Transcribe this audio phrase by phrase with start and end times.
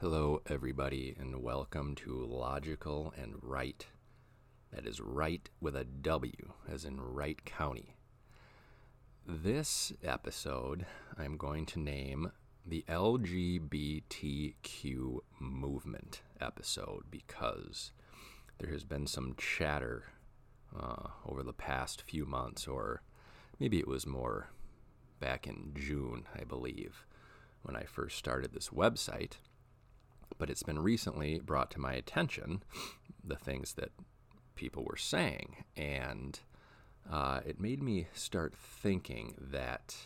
[0.00, 3.86] Hello, everybody, and welcome to Logical and Wright.
[4.72, 7.96] That is right with a W, as in Wright County.
[9.26, 10.86] This episode
[11.18, 12.32] I'm going to name
[12.64, 13.98] the LGBTQ
[15.38, 17.92] movement episode because
[18.56, 20.04] there has been some chatter
[20.74, 23.02] uh, over the past few months, or
[23.58, 24.48] maybe it was more
[25.20, 27.04] back in June, I believe,
[27.60, 29.32] when I first started this website
[30.38, 32.62] but it's been recently brought to my attention
[33.24, 33.90] the things that
[34.54, 36.40] people were saying, and
[37.10, 39.96] uh, it made me start thinking that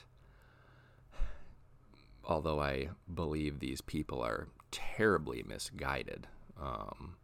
[2.25, 6.27] although I believe these people are terribly misguided
[6.61, 7.17] um,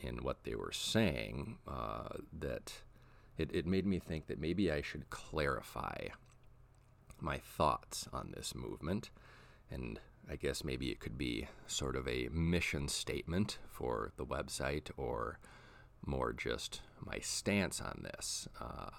[0.00, 2.72] in what they were saying, uh, that
[3.38, 6.08] it, it made me think that maybe I should clarify
[7.20, 9.10] my thoughts on this movement
[9.70, 14.90] and I guess maybe it could be sort of a mission statement for the website
[14.96, 15.38] or
[16.04, 18.48] more just my stance on this.
[18.60, 18.90] Uh,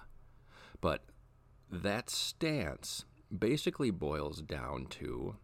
[0.80, 1.04] but
[1.70, 3.06] that stance
[3.38, 5.36] basically boils down to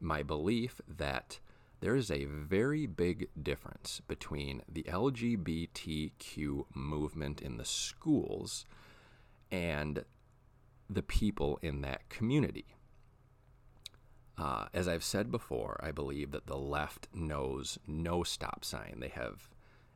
[0.00, 1.38] my belief that
[1.80, 8.66] there is a very big difference between the LGBTQ movement in the schools
[9.52, 10.04] and
[10.90, 12.66] the people in that community.
[14.38, 18.98] Uh, as I've said before, I believe that the left knows no stop sign.
[19.00, 19.50] They have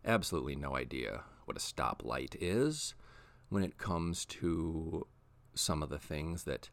[0.05, 2.95] absolutely no idea what a stoplight is
[3.51, 5.07] when it comes to
[5.55, 6.71] some of the things that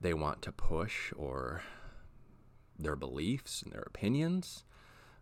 [0.00, 1.62] they want to push or
[2.78, 4.64] their beliefs and their opinions.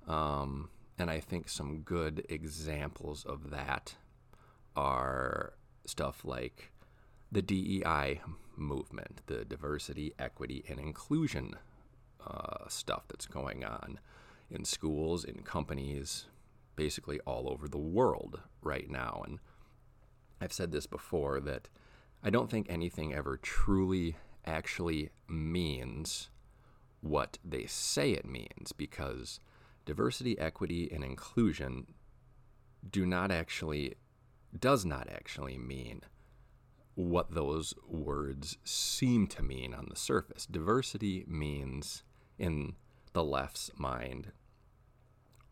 [0.06, 3.97] Um, and I think some good examples of that
[4.74, 6.72] are stuff like
[7.33, 8.20] the DEI
[8.56, 11.55] movement, the diversity, equity, and inclusion
[12.27, 13.98] uh, stuff that's going on
[14.50, 16.27] in schools, in companies,
[16.77, 19.23] basically all over the world right now.
[19.27, 19.39] And
[20.41, 21.68] I've said this before that
[22.23, 26.30] I don't think anything ever truly actually means
[27.01, 29.41] what they say it means because
[29.86, 31.86] diversity, equity, and inclusion
[32.89, 33.95] do not actually,
[34.58, 36.02] does not actually mean
[36.95, 40.46] what those words seem to mean on the surface.
[40.46, 42.02] Diversity means,
[42.39, 42.74] in
[43.12, 44.33] the left's mind,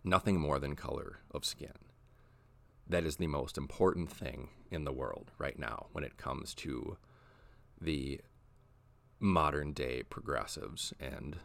[0.05, 1.73] nothing more than color of skin.
[2.89, 6.97] That is the most important thing in the world right now when it comes to
[7.81, 8.21] the
[9.21, 11.37] modern day progressives and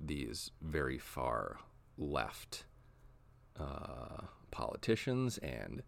[0.00, 1.58] these very far
[1.96, 2.64] left
[3.58, 5.82] uh, politicians and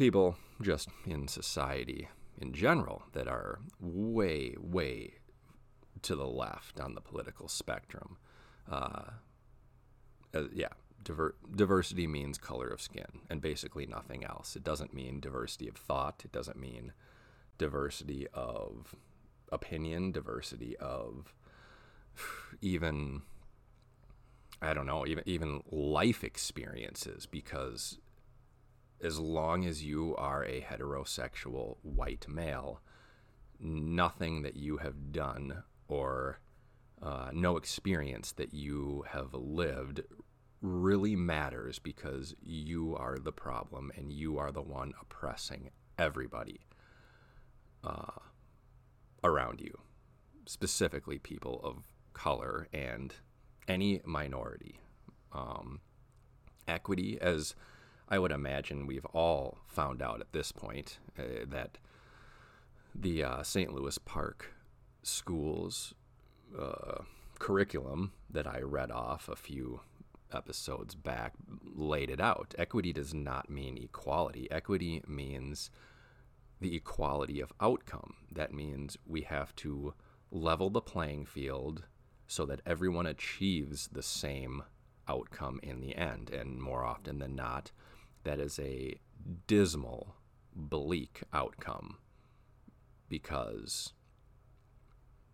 [0.00, 2.08] people just in society
[2.40, 5.12] in general that are way, way
[6.00, 8.16] to the left on the political spectrum.
[8.66, 9.10] Uh,
[10.34, 10.70] uh, yeah,
[11.04, 14.56] diver- diversity means color of skin and basically nothing else.
[14.56, 16.94] It doesn't mean diversity of thought, it doesn't mean
[17.58, 18.94] diversity of
[19.52, 21.34] opinion, diversity of
[22.62, 23.20] even
[24.62, 27.98] I don't know, even even life experiences because
[29.02, 32.80] as long as you are a heterosexual white male,
[33.58, 36.40] nothing that you have done or
[37.02, 40.02] uh, no experience that you have lived
[40.60, 46.60] really matters because you are the problem and you are the one oppressing everybody
[47.82, 48.20] uh,
[49.24, 49.78] around you,
[50.46, 53.14] specifically people of color and
[53.68, 54.80] any minority.
[55.32, 55.80] Um,
[56.68, 57.54] equity, as
[58.10, 61.78] I would imagine we've all found out at this point uh, that
[62.94, 63.72] the uh, St.
[63.72, 64.52] Louis Park
[65.02, 65.94] schools
[66.58, 67.02] uh,
[67.38, 69.80] curriculum that I read off a few
[70.32, 71.34] episodes back
[71.74, 72.54] laid it out.
[72.58, 74.50] Equity does not mean equality.
[74.50, 75.70] Equity means
[76.60, 78.14] the equality of outcome.
[78.30, 79.94] That means we have to
[80.30, 81.84] level the playing field
[82.26, 84.62] so that everyone achieves the same
[85.08, 86.30] outcome in the end.
[86.30, 87.72] And more often than not,
[88.24, 88.98] that is a
[89.46, 90.14] dismal,
[90.54, 91.98] bleak outcome
[93.08, 93.92] because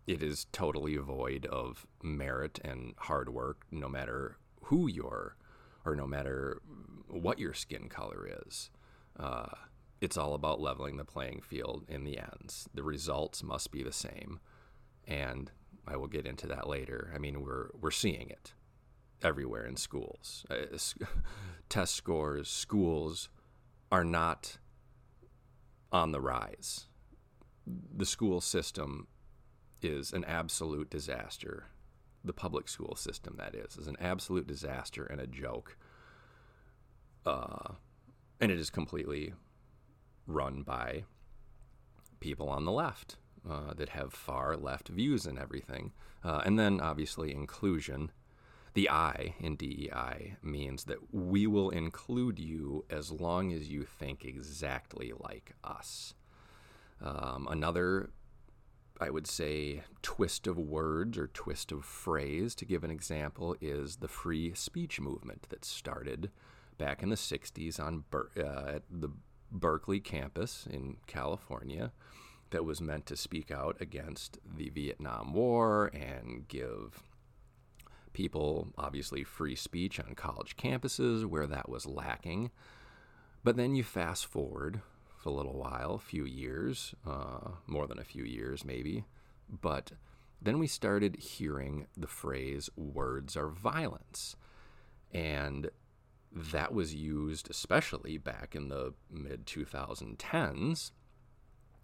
[0.06, 5.36] it is totally void of merit and hard work, no matter who you're
[5.84, 6.60] or no matter
[7.08, 8.70] what your skin color is.
[9.18, 9.46] Uh,
[10.00, 12.68] it's all about leveling the playing field in the ends.
[12.74, 14.40] The results must be the same,
[15.06, 15.50] and
[15.86, 17.12] I will get into that later.
[17.14, 18.52] I mean, we're we're seeing it
[19.22, 20.44] everywhere in schools.
[20.50, 20.76] Uh,
[21.68, 23.28] test scores, schools
[23.90, 24.58] are not
[25.92, 26.86] on the rise.
[27.66, 29.08] The school system
[29.82, 31.66] is an absolute disaster
[32.26, 35.78] the public school system that is is an absolute disaster and a joke.
[37.24, 37.74] Uh,
[38.40, 39.32] and it is completely
[40.26, 41.04] run by
[42.20, 43.16] people on the left
[43.48, 45.92] uh, that have far left views and everything.
[46.22, 48.10] Uh, and then obviously inclusion.
[48.76, 54.22] The I in DEI means that we will include you as long as you think
[54.22, 56.12] exactly like us.
[57.00, 58.10] Um, another,
[59.00, 63.96] I would say, twist of words or twist of phrase, to give an example, is
[63.96, 66.30] the free speech movement that started
[66.76, 69.08] back in the 60s on Ber- uh, at the
[69.50, 71.92] Berkeley campus in California
[72.50, 77.05] that was meant to speak out against the Vietnam War and give
[78.16, 82.50] people obviously free speech on college campuses where that was lacking.
[83.44, 84.80] But then you fast forward
[85.18, 89.04] for a little while, a few years, uh, more than a few years maybe,
[89.50, 89.92] but
[90.40, 94.34] then we started hearing the phrase words are violence.
[95.12, 95.68] And
[96.32, 100.90] that was used especially back in the mid 2010s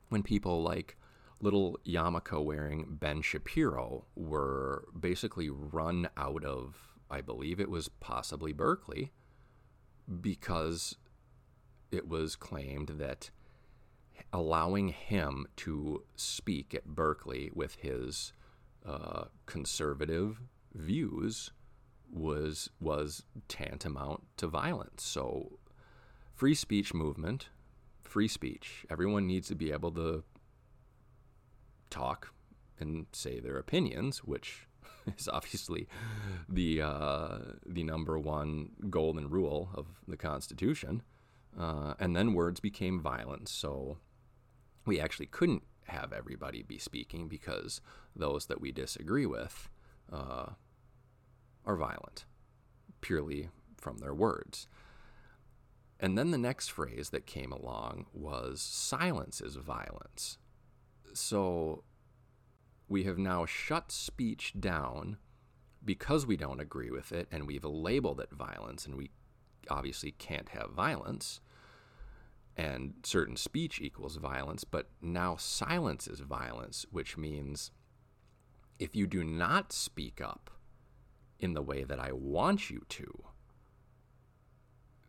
[0.08, 0.96] when people like
[1.43, 6.77] little yarmulke wearing Ben Shapiro were basically run out of,
[7.11, 9.12] I believe it was possibly Berkeley,
[10.21, 10.97] because
[11.91, 13.31] it was claimed that
[14.33, 18.33] allowing him to speak at Berkeley with his
[18.87, 20.41] uh, conservative
[20.75, 21.50] views
[22.11, 25.03] was was tantamount to violence.
[25.03, 25.59] So,
[26.35, 27.49] free speech movement,
[28.03, 28.85] free speech.
[28.91, 30.23] Everyone needs to be able to
[31.93, 32.33] talk
[32.79, 34.67] and say their opinions, which
[35.19, 35.87] is obviously
[36.49, 41.03] the uh, the number one golden rule of the Constitution.
[41.59, 43.99] Uh, and then words became violence, so
[44.87, 47.81] we actually couldn't have everybody be speaking because
[48.17, 49.69] those that we disagree with
[50.11, 50.47] uh,
[51.67, 52.25] are violent,
[53.03, 54.67] purely from their words.
[56.00, 60.39] And then the next phrase that came along was silence is violence.
[61.14, 61.85] So
[62.88, 65.17] we have now shut speech down
[65.85, 69.11] because we don't agree with it and we've labeled it violence and we
[69.69, 71.41] obviously can't have violence
[72.56, 77.70] and certain speech equals violence, but now silence is violence, which means
[78.79, 80.50] if you do not speak up
[81.38, 83.25] in the way that I want you to,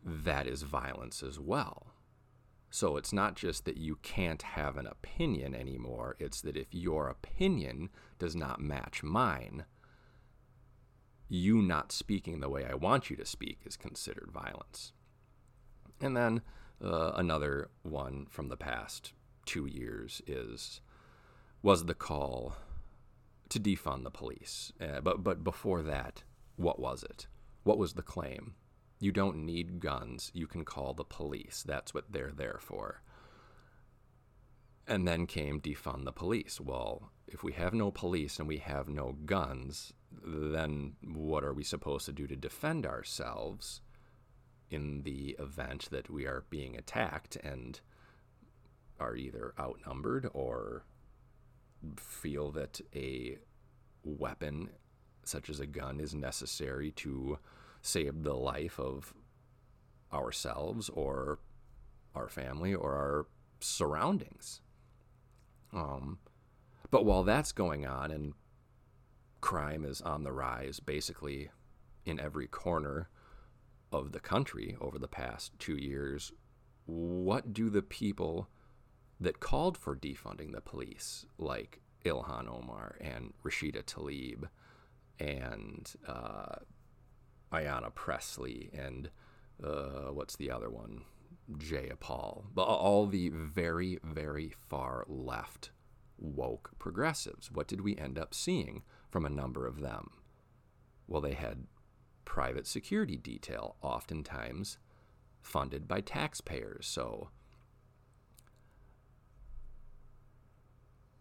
[0.04, 1.93] that is violence as well.
[2.74, 7.06] So it's not just that you can't have an opinion anymore, it's that if your
[7.06, 7.88] opinion
[8.18, 9.64] does not match mine,
[11.28, 14.92] you not speaking the way I want you to speak is considered violence.
[16.00, 16.42] And then
[16.84, 19.12] uh, another one from the past
[19.46, 20.80] two years is
[21.62, 22.56] was the call
[23.50, 24.72] to defund the police.
[24.80, 26.24] Uh, but but before that,
[26.56, 27.28] what was it?
[27.62, 28.56] What was the claim?
[29.04, 30.30] You don't need guns.
[30.32, 31.62] You can call the police.
[31.62, 33.02] That's what they're there for.
[34.88, 36.58] And then came defund the police.
[36.58, 41.64] Well, if we have no police and we have no guns, then what are we
[41.64, 43.82] supposed to do to defend ourselves
[44.70, 47.82] in the event that we are being attacked and
[48.98, 50.86] are either outnumbered or
[51.98, 53.36] feel that a
[54.02, 54.70] weapon
[55.24, 57.38] such as a gun is necessary to
[57.84, 59.12] save the life of
[60.10, 61.38] ourselves or
[62.14, 63.26] our family or our
[63.60, 64.62] surroundings.
[65.72, 66.18] Um,
[66.90, 68.32] but while that's going on and
[69.42, 71.50] crime is on the rise basically
[72.06, 73.10] in every corner
[73.92, 76.32] of the country over the past two years,
[76.86, 78.48] what do the people
[79.20, 84.48] that called for defunding the police, like Ilhan Omar and Rashida Tlaib,
[85.18, 86.56] and uh,
[87.54, 89.10] Ayanna Pressley and
[89.62, 91.02] uh, what's the other one?
[91.52, 92.44] Jayapal.
[92.54, 95.70] But all the very, very far left
[96.18, 97.50] woke progressives.
[97.50, 100.10] What did we end up seeing from a number of them?
[101.06, 101.66] Well, they had
[102.24, 104.78] private security detail, oftentimes
[105.42, 106.86] funded by taxpayers.
[106.86, 107.28] So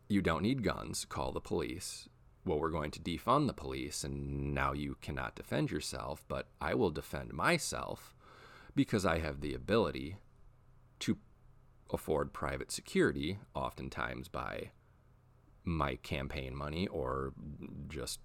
[0.07, 2.07] you don't need guns, call the police
[2.45, 6.73] well, we're going to defund the police and now you cannot defend yourself, but I
[6.73, 8.13] will defend myself
[8.75, 10.17] because I have the ability
[10.99, 11.17] to
[11.91, 14.71] afford private security, oftentimes by
[15.63, 17.33] my campaign money or
[17.87, 18.19] just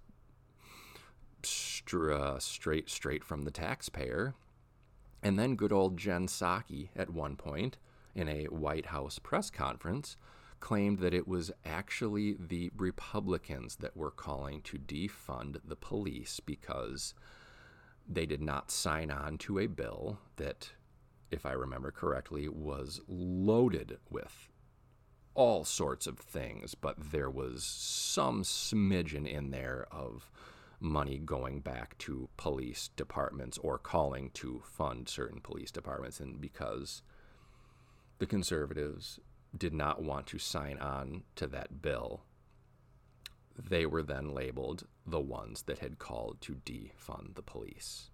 [1.93, 4.35] uh, straight straight from the taxpayer.
[5.21, 7.77] And then good old Jen Psaki at one point
[8.15, 10.17] in a White House press conference
[10.59, 17.13] claimed that it was actually the Republicans that were calling to defund the police because
[18.07, 20.71] they did not sign on to a bill that,
[21.31, 24.49] if I remember correctly, was loaded with
[25.35, 30.31] all sorts of things, but there was some smidgen in there of
[30.79, 36.19] money going back to police departments or calling to fund certain police departments.
[36.19, 37.03] And because
[38.17, 39.19] the conservatives
[39.57, 42.21] did not want to sign on to that bill,
[43.57, 48.09] they were then labeled the ones that had called to defund the police.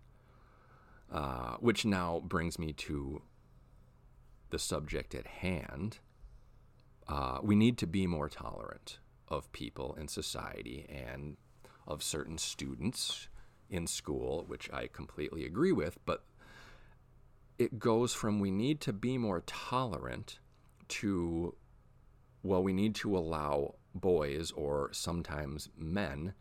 [1.11, 3.21] Uh, which now brings me to
[4.49, 5.99] the subject at hand.
[7.07, 11.37] Uh, we need to be more tolerant of people in society and
[11.87, 13.27] of certain students
[13.69, 16.23] in school, which I completely agree with, but
[17.57, 20.39] it goes from we need to be more tolerant
[20.89, 21.55] to,
[22.43, 26.33] well, we need to allow boys or sometimes men,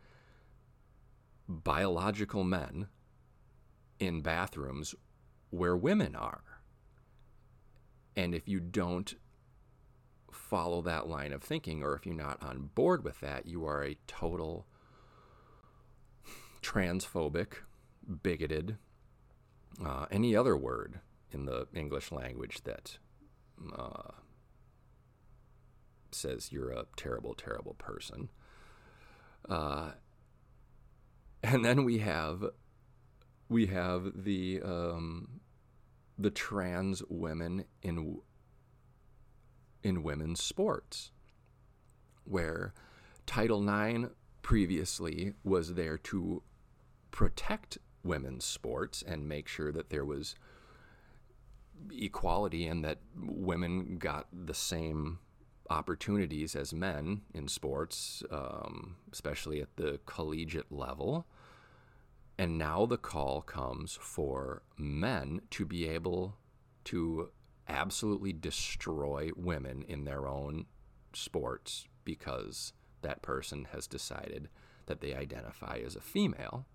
[1.47, 2.87] biological men,
[3.99, 4.93] in bathrooms
[5.49, 6.43] where women are.
[8.15, 9.15] And if you don't
[10.31, 13.83] follow that line of thinking, or if you're not on board with that, you are
[13.83, 14.67] a total
[16.61, 17.53] transphobic,
[18.23, 18.77] bigoted,
[19.83, 20.99] uh, any other word
[21.31, 22.97] in the English language that
[23.77, 24.11] uh,
[26.11, 28.29] says you're a terrible, terrible person.
[29.47, 29.91] Uh,
[31.43, 32.43] and then we have
[33.49, 35.41] we have the um,
[36.17, 38.19] the trans women in
[39.83, 41.11] in women's sports,
[42.23, 42.73] where
[43.27, 44.09] Title IX
[44.41, 46.41] previously was there to
[47.11, 50.35] protect women's sports and make sure that there was
[51.91, 55.19] equality and that women got the same
[55.69, 61.25] opportunities as men in sports, um, especially at the collegiate level.
[62.37, 66.35] And now the call comes for men to be able
[66.85, 67.29] to
[67.67, 70.65] absolutely destroy women in their own
[71.13, 74.49] sports because that person has decided
[74.85, 76.65] that they identify as a female.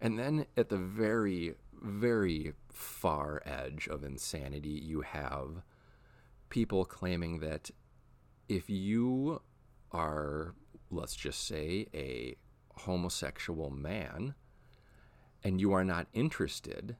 [0.00, 5.62] And then at the very, very far edge of insanity, you have
[6.48, 7.70] people claiming that
[8.48, 9.40] if you
[9.92, 10.54] are,
[10.90, 12.36] let's just say, a
[12.74, 14.34] homosexual man
[15.42, 16.96] and you are not interested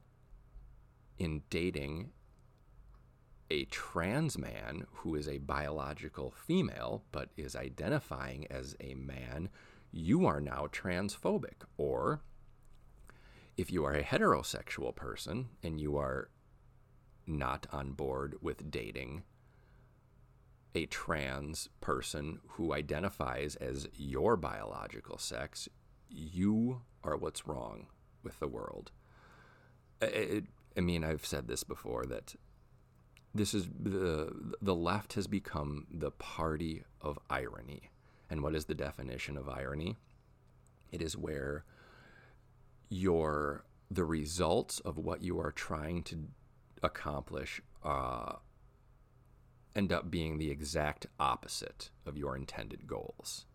[1.17, 2.11] in dating
[3.49, 9.49] a trans man who is a biological female but is identifying as a man,
[9.91, 11.63] you are now transphobic.
[11.77, 12.21] Or
[13.55, 16.29] if you are a heterosexual person and you are
[17.25, 19.23] not on board with dating
[20.75, 25.67] a trans person who identifies as your biological sex,
[26.09, 27.87] you are what's wrong
[28.23, 28.91] with the world.
[30.01, 30.43] I
[30.79, 32.35] mean, I've said this before that
[33.33, 37.89] this is the the left has become the party of irony.
[38.29, 39.97] And what is the definition of irony?
[40.91, 41.63] It is where
[42.89, 46.27] your the results of what you are trying to
[46.83, 48.33] accomplish uh,
[49.77, 53.45] end up being the exact opposite of your intended goals.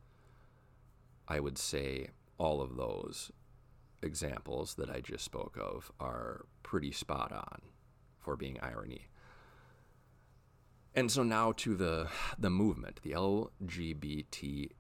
[1.27, 3.33] I would say all of those
[4.03, 7.63] examples that I just spoke of are pretty spot on
[8.21, 9.09] for being irony.
[10.95, 12.07] And so now to the
[12.39, 14.71] the movement, the LGBTQ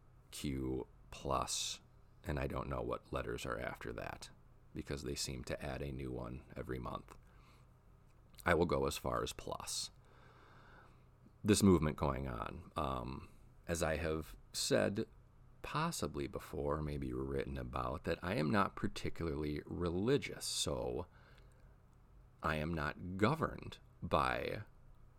[1.11, 1.81] plus,
[2.27, 4.29] and I don't know what letters are after that
[4.75, 7.17] because they seem to add a new one every month.
[8.45, 9.91] I will go as far as plus
[11.45, 12.63] this movement going on.
[12.77, 13.29] Um,
[13.69, 15.05] as I have said
[15.63, 21.07] possibly before, maybe written about, that I am not particularly religious, so
[22.43, 24.59] I am not governed by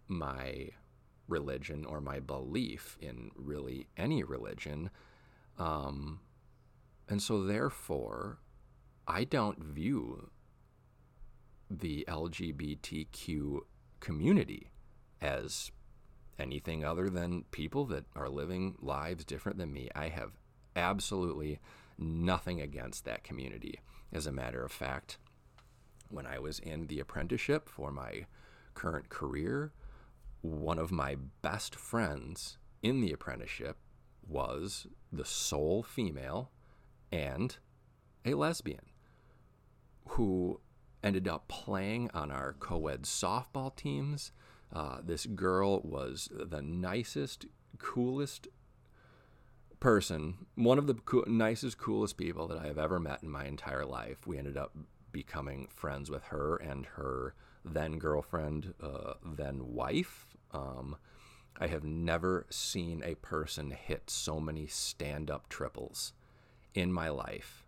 [0.07, 0.69] my
[1.27, 4.89] religion or my belief in really any religion.
[5.57, 6.19] Um,
[7.07, 8.39] and so, therefore,
[9.07, 10.29] I don't view
[11.69, 13.59] the LGBTQ
[13.99, 14.71] community
[15.21, 15.71] as
[16.39, 19.89] anything other than people that are living lives different than me.
[19.95, 20.31] I have
[20.75, 21.59] absolutely
[21.97, 23.79] nothing against that community.
[24.11, 25.17] As a matter of fact,
[26.09, 28.25] when I was in the apprenticeship for my
[28.73, 29.71] current career,
[30.41, 33.77] one of my best friends in the apprenticeship
[34.27, 36.51] was the sole female
[37.11, 37.57] and
[38.25, 38.85] a lesbian
[40.09, 40.59] who
[41.03, 44.31] ended up playing on our co ed softball teams
[44.73, 47.45] Uh, this girl was the nicest,
[47.77, 48.47] coolest
[49.79, 53.45] person, one of the co- nicest, coolest people that I have ever met in my
[53.45, 54.25] entire life.
[54.25, 54.75] We ended up
[55.11, 60.35] becoming friends with her and her then girlfriend, uh, then wife.
[60.51, 60.97] Um,
[61.59, 66.13] I have never seen a person hit so many stand up triples
[66.73, 67.63] in my life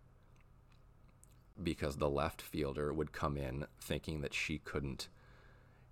[1.62, 5.08] because the left fielder would come in thinking that she couldn't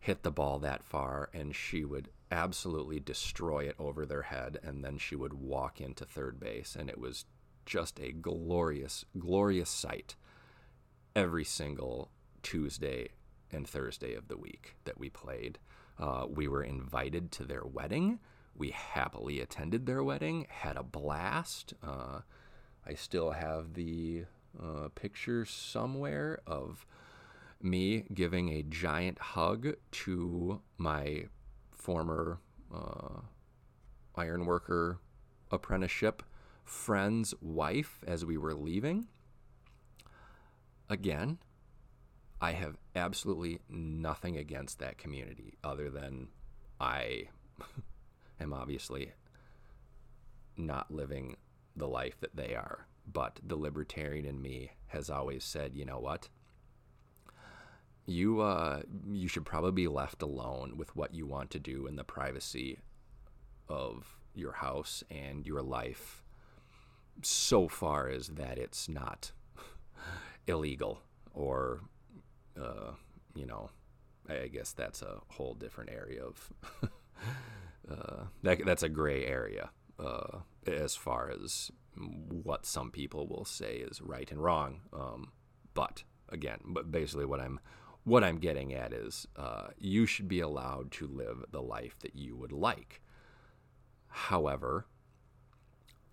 [0.04, 4.84] hit the ball that far and she would absolutely destroy it over their head and
[4.84, 7.24] then she would walk into third base and it was
[7.64, 10.14] just a glorious glorious sight
[11.16, 12.10] every single
[12.42, 13.08] Tuesday
[13.50, 15.58] and Thursday of the week that we played.
[15.98, 18.18] Uh, we were invited to their wedding.
[18.54, 21.72] We happily attended their wedding, had a blast.
[21.82, 22.20] Uh,
[22.86, 24.24] I still have the
[24.62, 26.84] uh, picture somewhere of
[27.64, 31.24] me giving a giant hug to my
[31.70, 32.38] former
[32.72, 33.20] uh,
[34.16, 34.98] ironworker
[35.50, 36.22] apprenticeship
[36.64, 39.06] friend's wife as we were leaving.
[40.88, 41.38] Again,
[42.40, 46.28] I have absolutely nothing against that community other than
[46.80, 47.28] I
[48.40, 49.12] am obviously
[50.56, 51.36] not living
[51.76, 52.86] the life that they are.
[53.10, 56.28] But the libertarian in me has always said, you know what?
[58.06, 61.96] You uh, you should probably be left alone with what you want to do in
[61.96, 62.80] the privacy
[63.68, 66.22] of your house and your life,
[67.22, 69.32] so far as that it's not
[70.46, 71.00] illegal
[71.32, 71.80] or,
[72.60, 72.92] uh,
[73.34, 73.70] you know,
[74.28, 76.52] I guess that's a whole different area of
[77.90, 78.64] uh, that.
[78.64, 84.30] That's a gray area uh, as far as what some people will say is right
[84.30, 84.80] and wrong.
[84.92, 85.32] Um,
[85.74, 87.60] but again, but basically what I'm
[88.04, 92.14] what I'm getting at is uh, you should be allowed to live the life that
[92.14, 93.00] you would like.
[94.08, 94.86] However,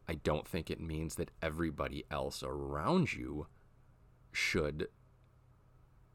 [0.08, 3.48] I don't think it means that everybody else around you
[4.32, 4.88] should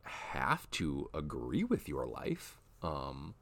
[0.03, 2.59] have to agree with your life.
[2.83, 3.35] Um,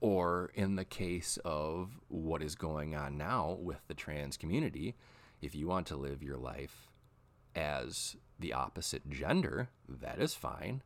[0.00, 4.94] or in the case of what is going on now with the trans community,
[5.42, 6.88] if you want to live your life
[7.54, 10.82] as the opposite gender, that is fine.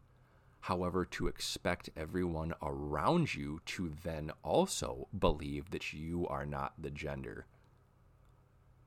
[0.63, 6.91] However, to expect everyone around you to then also believe that you are not the
[6.91, 7.47] gender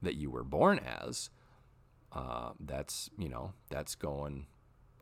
[0.02, 1.30] that you were born as,
[2.14, 4.46] uh, that's, you know, that's going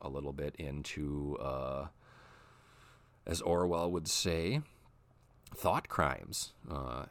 [0.02, 1.88] a little bit into, uh,
[3.28, 4.62] as Orwell would say,
[5.56, 6.54] thought crimes.
[6.70, 7.06] Uh,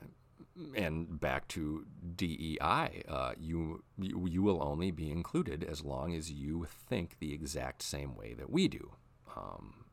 [0.75, 6.31] and back to DEI, uh, you, you you will only be included as long as
[6.31, 8.93] you think the exact same way that we do.
[9.37, 9.85] Um,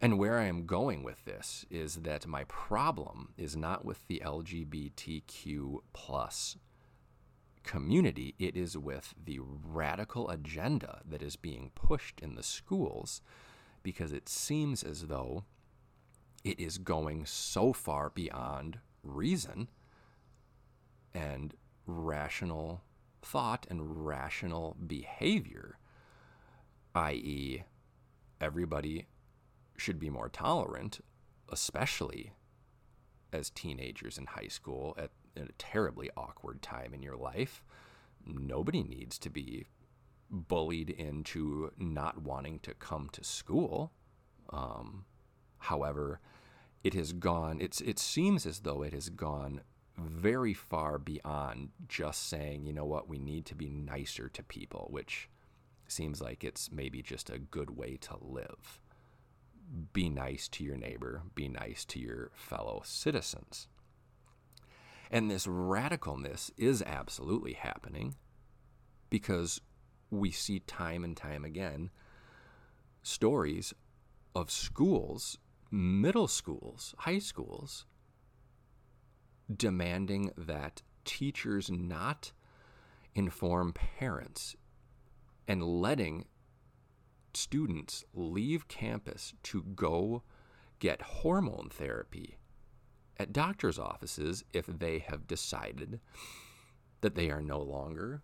[0.00, 4.20] and where I am going with this is that my problem is not with the
[4.24, 6.56] LGBTQ plus
[7.62, 13.22] community, it is with the radical agenda that is being pushed in the schools
[13.82, 15.44] because it seems as though
[16.44, 19.68] it is going so far beyond reason
[21.14, 21.54] and
[21.86, 22.82] rational
[23.22, 25.78] thought and rational behavior,
[26.94, 27.62] i.e.,
[28.40, 29.06] everybody
[29.76, 31.00] should be more tolerant,
[31.50, 32.32] especially
[33.32, 37.64] as teenagers in high school at in a terribly awkward time in your life.
[38.26, 39.66] Nobody needs to be
[40.30, 43.92] bullied into not wanting to come to school.
[44.50, 45.04] Um,
[45.58, 46.20] however,
[46.84, 47.60] it has gone.
[47.60, 49.62] It's it seems as though it has gone
[49.98, 54.88] very far beyond just saying, you know what, we need to be nicer to people,
[54.90, 55.28] which
[55.92, 58.80] seems like it's maybe just a good way to live.
[59.92, 63.68] Be nice to your neighbor, be nice to your fellow citizens.
[65.10, 68.16] And this radicalness is absolutely happening
[69.10, 69.60] because
[70.10, 71.90] we see time and time again
[73.02, 73.74] stories
[74.34, 75.38] of schools,
[75.70, 77.84] middle schools, high schools,
[79.54, 82.32] demanding that teachers not
[83.14, 84.56] inform parents
[85.46, 86.26] and letting
[87.34, 90.22] students leave campus to go
[90.78, 92.36] get hormone therapy
[93.18, 96.00] at doctor's offices if they have decided
[97.00, 98.22] that they are no longer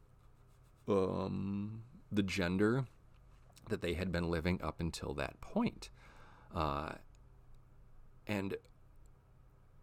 [0.89, 2.85] um, the gender
[3.69, 5.91] that they had been living up until that point.
[6.55, 6.93] Uh,
[8.27, 8.57] and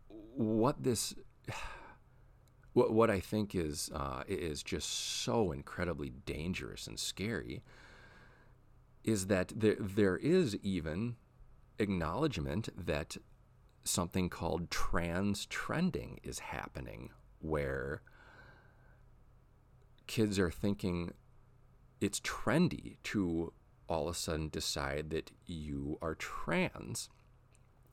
[0.08, 1.14] what this,
[2.76, 7.64] what, what I think is uh, is just so incredibly dangerous and scary
[9.06, 11.16] is that there there is even
[11.80, 13.16] acknowledgement that
[13.86, 18.02] something called trans trending is happening, where
[20.06, 21.14] kids are thinking
[22.02, 23.54] it's trendy to
[23.88, 27.10] all of a sudden decide that you are trans.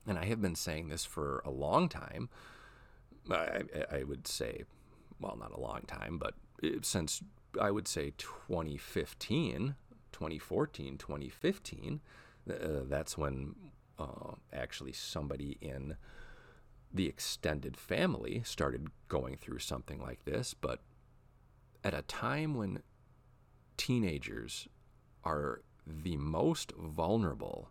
[0.08, 2.30] And I have been saying this for a long time.
[3.30, 4.64] I, I would say,
[5.20, 6.34] well, not a long time, but
[6.82, 7.22] since
[7.60, 9.74] I would say 2015,
[10.12, 12.00] 2014, 2015,
[12.48, 12.54] uh,
[12.84, 13.54] that's when
[13.98, 15.96] uh, actually somebody in
[16.92, 20.54] the extended family started going through something like this.
[20.54, 20.80] But
[21.84, 22.82] at a time when
[23.76, 24.68] teenagers
[25.24, 27.70] are the most vulnerable,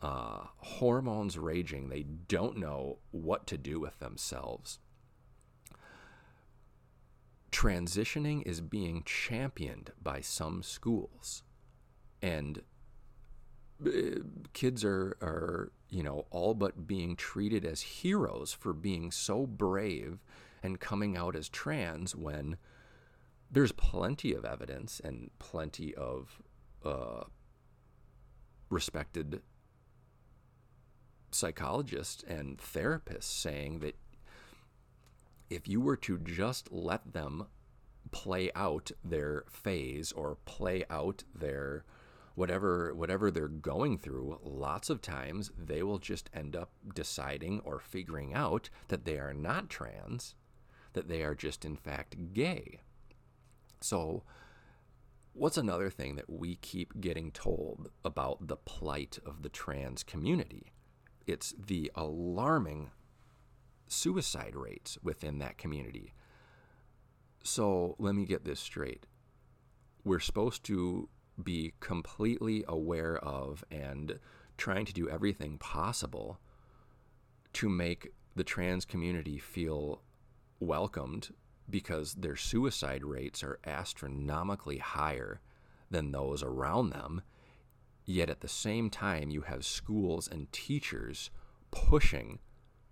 [0.00, 4.78] uh, hormones raging, they don't know what to do with themselves.
[7.50, 11.42] Transitioning is being championed by some schools.
[12.22, 12.62] And
[13.84, 14.20] uh,
[14.52, 20.18] kids are, are, you know, all but being treated as heroes for being so brave
[20.62, 22.56] and coming out as trans when
[23.50, 26.42] there's plenty of evidence and plenty of
[26.84, 27.22] uh,
[28.70, 29.40] respected
[31.30, 33.96] psychologists and therapists saying that
[35.50, 37.46] if you were to just let them
[38.10, 41.84] play out their phase or play out their
[42.34, 47.80] whatever whatever they're going through lots of times they will just end up deciding or
[47.80, 50.34] figuring out that they are not trans
[50.92, 52.80] that they are just in fact gay.
[53.80, 54.24] So
[55.32, 60.72] what's another thing that we keep getting told about the plight of the trans community
[61.28, 62.90] it's the alarming
[63.86, 66.12] suicide rates within that community
[67.42, 69.06] so let me get this straight
[70.04, 71.08] we're supposed to
[71.42, 74.18] be completely aware of and
[74.56, 76.40] trying to do everything possible
[77.52, 80.02] to make the trans community feel
[80.60, 81.30] welcomed
[81.70, 85.40] because their suicide rates are astronomically higher
[85.90, 87.22] than those around them.
[88.10, 91.28] Yet at the same time, you have schools and teachers
[91.70, 92.38] pushing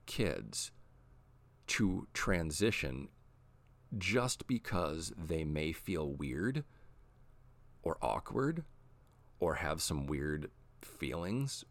[0.05, 0.73] kids
[1.69, 3.09] to transition
[3.97, 6.65] just because they may feel weird
[7.83, 8.65] or awkward
[9.41, 10.51] or have some weird
[10.83, 11.65] feelings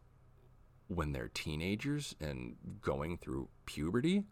[0.88, 4.24] when they're teenagers and going through puberty.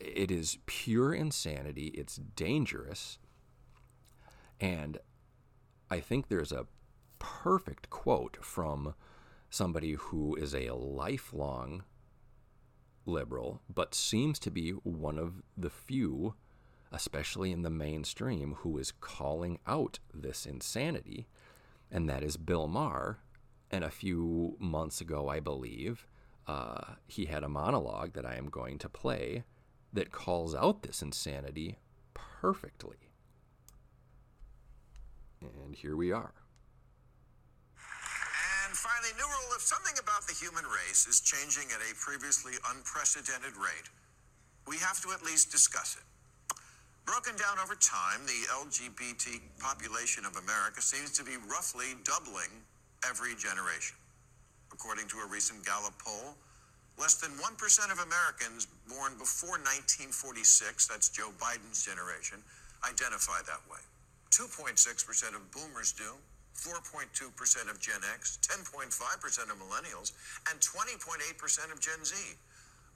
[0.00, 1.88] It is pure insanity.
[1.88, 3.18] It's dangerous.
[4.60, 4.98] And
[5.90, 6.68] I think there's a
[7.20, 8.94] perfect quote from
[9.48, 11.84] somebody who is a lifelong
[13.06, 16.34] liberal, but seems to be one of the few
[16.92, 21.26] especially in the mainstream, who is calling out this insanity,
[21.90, 23.18] and that is Bill Maher.
[23.70, 26.08] And a few months ago, I believe,
[26.48, 29.44] uh, he had a monologue that I am going to play
[29.92, 31.78] that calls out this insanity
[32.12, 32.96] perfectly.
[35.40, 36.34] And here we are.
[39.10, 43.56] Finally, new rule if something about the human race is changing at a previously unprecedented
[43.56, 43.88] rate,
[44.68, 46.06] we have to at least discuss it.
[47.06, 52.50] Broken down over time, the LGBT population of America seems to be roughly doubling
[53.08, 53.96] every generation.
[54.72, 56.36] According to a recent Gallup poll,
[56.98, 62.38] less than 1% of Americans born before 1946, that's Joe Biden's generation,
[62.86, 63.82] identify that way.
[64.30, 64.78] 2.6%
[65.34, 66.14] of boomers do,
[66.60, 68.92] 4.2% of Gen X, 10.5%
[69.50, 70.12] of millennials,
[70.50, 72.14] and 20.8% of Gen Z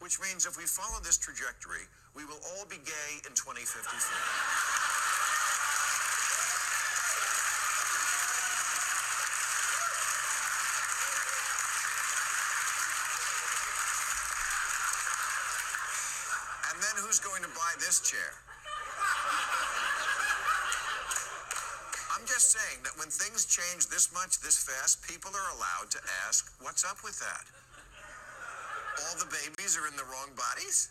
[0.00, 3.64] which means if we follow this trajectory, we will all be gay in 2054.
[16.68, 18.35] And then who's going to buy this chair?
[22.25, 26.01] I'm just saying that when things change this much, this fast, people are allowed to
[26.25, 27.45] ask, what's up with that?
[29.05, 30.89] all the babies are in the wrong bodies?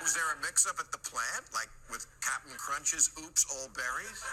[0.00, 4.24] Was there a mix up at the plant, like with Captain Crunch's Oops All Berries?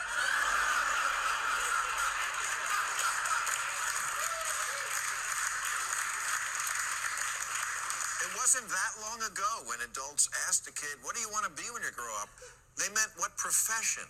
[8.24, 11.52] It wasn't that long ago when adults asked a kid, What do you want to
[11.52, 12.32] be when you grow up?
[12.80, 14.08] They meant what profession?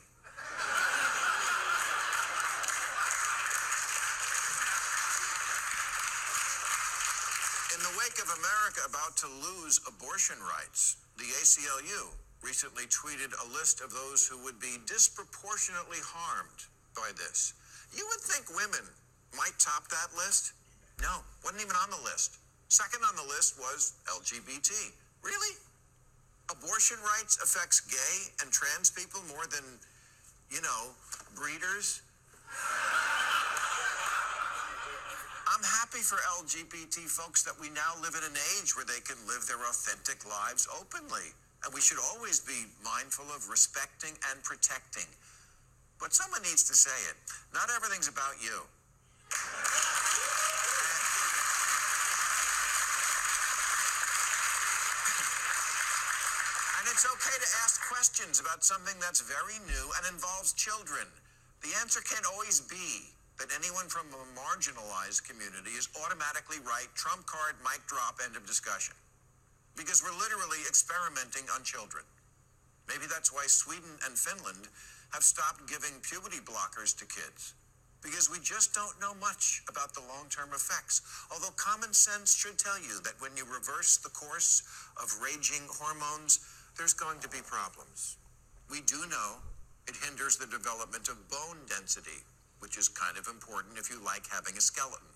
[8.02, 12.10] Wake of America about to lose abortion rights, the ACLU
[12.42, 16.66] recently tweeted a list of those who would be disproportionately harmed
[16.98, 17.54] by this.
[17.94, 18.82] You would think women
[19.38, 20.54] might top that list.
[20.98, 22.42] No, wasn't even on the list.
[22.70, 24.74] Second on the list was LGBT.
[25.22, 25.54] Really?
[26.50, 29.78] Abortion rights affects gay and trans people more than,
[30.50, 30.90] you know,
[31.38, 32.02] breeders?
[35.52, 39.20] I'm happy for LGBT folks that we now live in an age where they can
[39.28, 41.36] live their authentic lives openly.
[41.68, 45.12] And we should always be mindful of respecting and protecting.
[46.00, 47.20] But someone needs to say it.
[47.52, 48.64] Not everything's about you.
[56.80, 61.12] And it's okay to ask questions about something that's very new and involves children.
[61.60, 63.12] The answer can't always be
[63.42, 68.46] that anyone from a marginalized community is automatically right, trump card, mic drop, end of
[68.46, 68.94] discussion.
[69.74, 72.06] Because we're literally experimenting on children.
[72.86, 74.70] Maybe that's why Sweden and Finland
[75.10, 77.58] have stopped giving puberty blockers to kids.
[78.06, 81.02] Because we just don't know much about the long term effects.
[81.34, 84.62] Although common sense should tell you that when you reverse the course
[85.02, 86.46] of raging hormones,
[86.78, 88.22] there's going to be problems.
[88.70, 89.42] We do know
[89.90, 92.22] it hinders the development of bone density,
[92.62, 95.12] which is kind of important if you like having a skeleton.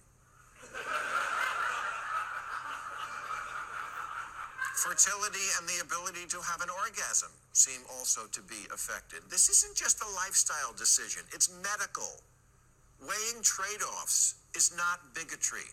[4.75, 9.23] Fertility and the ability to have an orgasm seem also to be affected.
[9.29, 12.21] This isn't just a lifestyle decision, it's medical.
[13.01, 15.69] Weighing trade offs is not bigotry.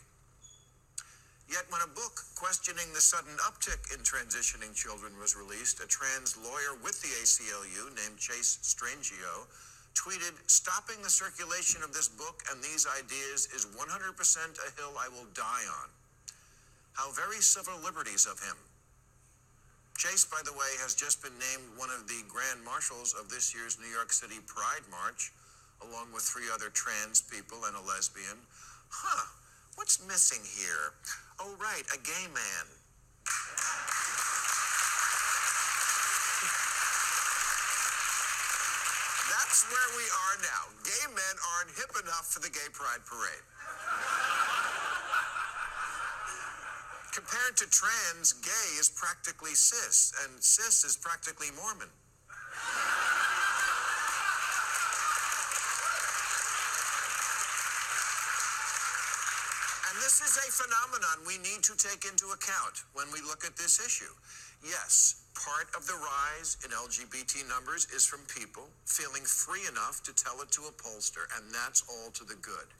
[1.50, 6.36] Yet, when a book questioning the sudden uptick in transitioning children was released, a trans
[6.38, 9.44] lawyer with the ACLU named Chase Strangio
[9.94, 15.08] tweeted Stopping the circulation of this book and these ideas is 100% a hill I
[15.08, 15.88] will die on.
[16.92, 18.56] How very civil liberties of him.
[19.96, 23.54] Chase, by the way, has just been named one of the grand marshals of this
[23.54, 25.32] year's New York City Pride March,
[25.80, 28.40] along with three other trans people and a lesbian.
[28.88, 29.26] Huh,
[29.76, 30.96] what's missing here?
[31.40, 32.66] Oh, right, a gay man.
[39.32, 40.62] That's where we are now.
[40.84, 43.46] Gay men aren't hip enough for the Gay Pride Parade.
[47.16, 51.88] Compared to trans, gay is practically cis, and cis is practically Mormon.
[59.88, 63.56] And this is a phenomenon we need to take into account when we look at
[63.56, 64.12] this issue.
[64.62, 70.14] Yes, part of the rise in LGBT numbers is from people feeling free enough to
[70.14, 72.70] tell it to a pollster, and that's all to the good.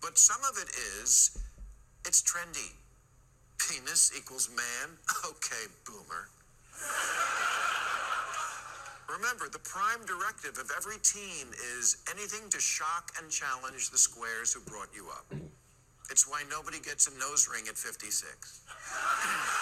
[0.00, 0.70] But some of it
[1.02, 1.36] is,
[2.06, 2.70] it's trendy.
[3.58, 4.96] Penis equals man?
[5.26, 6.28] Okay, boomer.
[9.08, 11.46] Remember, the prime directive of every teen
[11.78, 15.26] is anything to shock and challenge the squares who brought you up.
[16.10, 18.60] It's why nobody gets a nose ring at 56.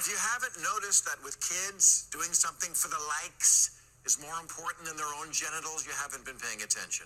[0.00, 3.76] if you haven't noticed that with kids, doing something for the likes
[4.08, 7.04] is more important than their own genitals, you haven't been paying attention.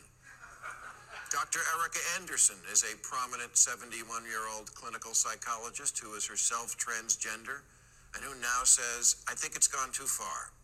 [1.35, 1.59] Dr.
[1.75, 3.99] Erica Anderson is a prominent 71
[4.31, 7.67] year old clinical psychologist who is herself transgender
[8.15, 10.55] and who now says, I think it's gone too far.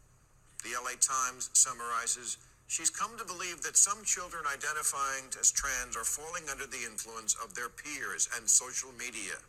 [0.62, 2.38] The LA Times summarizes
[2.71, 7.35] she's come to believe that some children identifying as trans are falling under the influence
[7.43, 9.43] of their peers and social media.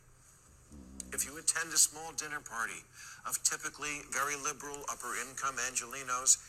[1.13, 2.84] If you attend a small dinner party
[3.28, 6.39] of typically very liberal upper income Angelinos,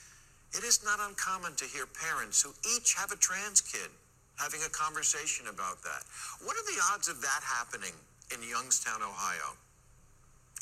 [0.55, 3.91] it is not uncommon to hear parents who each have a trans kid
[4.39, 6.07] having a conversation about that.
[6.45, 7.93] What are the odds of that happening
[8.33, 9.59] in Youngstown, Ohio?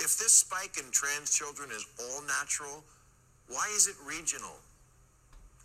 [0.00, 2.82] If this spike in trans children is all natural,
[3.48, 4.56] why is it regional?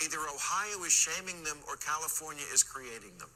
[0.03, 3.29] Either Ohio is shaming them or California is creating them.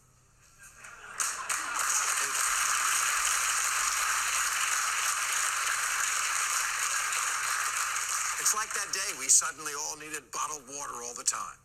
[8.39, 11.59] It's like that day we suddenly all needed bottled water all the time.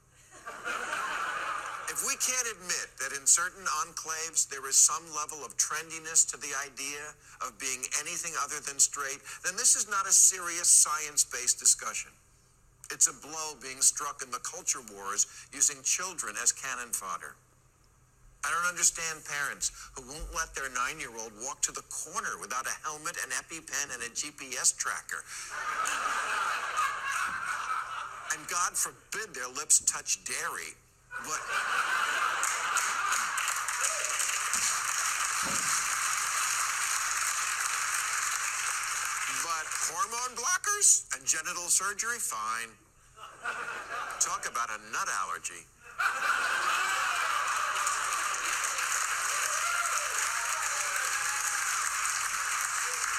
[1.89, 6.37] If we can't admit that in certain enclaves there is some level of trendiness to
[6.37, 7.15] the idea
[7.47, 12.11] of being anything other than straight, then this is not a serious science based discussion.
[12.91, 17.37] It's a blow being struck in the culture wars using children as cannon fodder.
[18.45, 22.37] I don't understand parents who won't let their nine year old walk to the corner
[22.41, 25.25] without a helmet, an EpiPen, and a GPS tracker.
[28.37, 30.77] And God forbid their lips touch dairy.
[31.25, 31.41] But.
[39.45, 42.73] But hormone blockers and genital surgery, fine.
[44.21, 45.67] Talk about a nut allergy.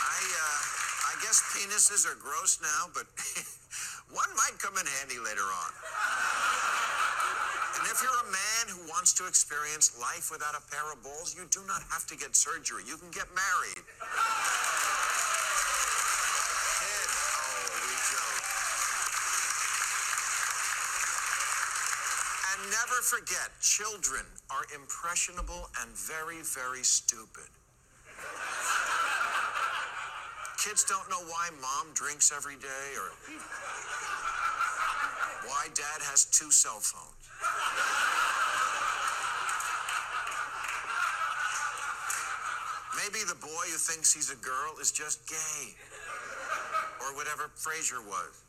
[0.02, 0.62] I, uh,
[1.15, 3.08] I guess penises are gross now, but
[4.12, 5.71] one might come in handy later on.
[7.80, 11.32] And if you're a man who wants to experience life without a pair of balls,
[11.32, 12.84] you do not have to get surgery.
[12.84, 13.80] You can get married.
[16.84, 18.43] Kid, oh, we joke.
[22.51, 27.47] And never forget, children are impressionable and very, very stupid.
[30.65, 33.12] Kids don't know why mom drinks every day or
[35.47, 37.13] why dad has two cell phones.
[42.97, 45.75] Maybe the boy who thinks he's a girl is just gay.
[47.01, 48.41] Or whatever Frasier was.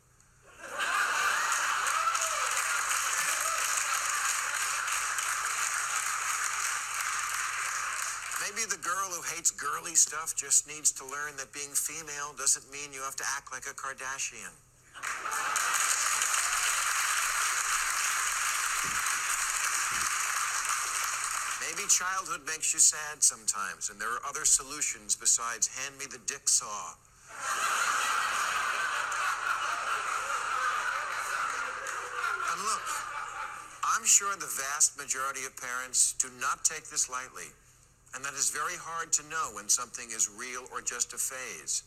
[8.56, 12.64] Maybe the girl who hates girly stuff just needs to learn that being female doesn't
[12.72, 14.48] mean you have to act like a Kardashian.
[21.60, 26.24] Maybe childhood makes you sad sometimes, and there are other solutions besides hand me the
[26.24, 26.96] dick saw.
[32.56, 32.88] And look,
[33.84, 37.52] I'm sure the vast majority of parents do not take this lightly,
[38.14, 41.82] and that is very hard to know when something is real or just a phase.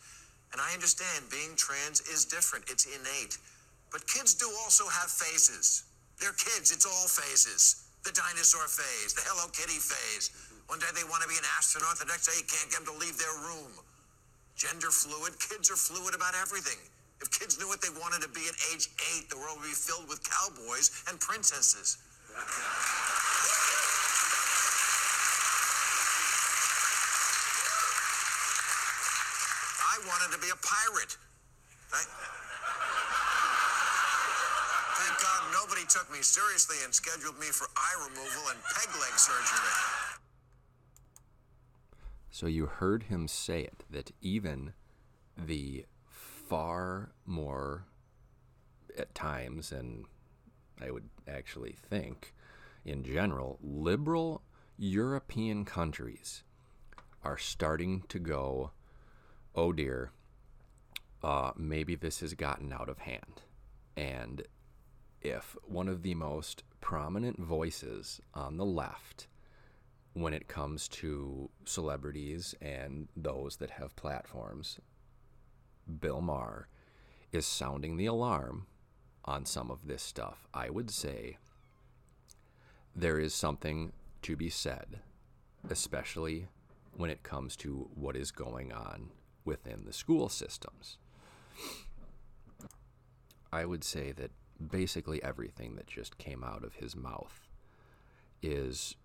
[0.51, 3.37] And I understand being trans is different, it's innate.
[3.91, 5.83] But kids do also have phases.
[6.19, 7.85] They're kids, it's all phases.
[8.03, 10.31] The dinosaur phase, the Hello Kitty phase.
[10.67, 12.93] One day they want to be an astronaut, the next day you can't get them
[12.93, 13.73] to leave their room.
[14.55, 16.77] Gender fluid, kids are fluid about everything.
[17.21, 19.75] If kids knew what they wanted to be at age eight, the world would be
[19.75, 21.97] filled with cowboys and princesses.
[30.09, 31.13] Wanted to be a pirate.
[31.93, 32.09] Thank,
[34.97, 39.13] Thank God nobody took me seriously and scheduled me for eye removal and peg leg
[39.17, 39.69] surgery.
[42.31, 44.73] So you heard him say it that even
[45.37, 45.85] the
[46.49, 47.85] far more,
[48.97, 50.05] at times, and
[50.81, 52.33] I would actually think
[52.85, 54.41] in general, liberal
[54.77, 56.43] European countries
[57.23, 58.71] are starting to go,
[59.55, 60.11] oh dear,
[61.23, 63.41] uh, maybe this has gotten out of hand.
[63.97, 64.43] And
[65.21, 69.27] if one of the most prominent voices on the left
[70.13, 74.79] when it comes to celebrities and those that have platforms,
[75.99, 76.67] Bill Maher,
[77.31, 78.65] is sounding the alarm
[79.25, 81.37] on some of this stuff, I would say
[82.95, 83.91] there is something
[84.23, 84.99] to be said,
[85.69, 86.47] especially
[86.93, 89.11] when it comes to what is going on
[89.49, 90.99] within the school systems.
[93.51, 94.29] I would say that
[94.69, 97.47] basically everything that just came out of his mouth
[98.43, 98.95] is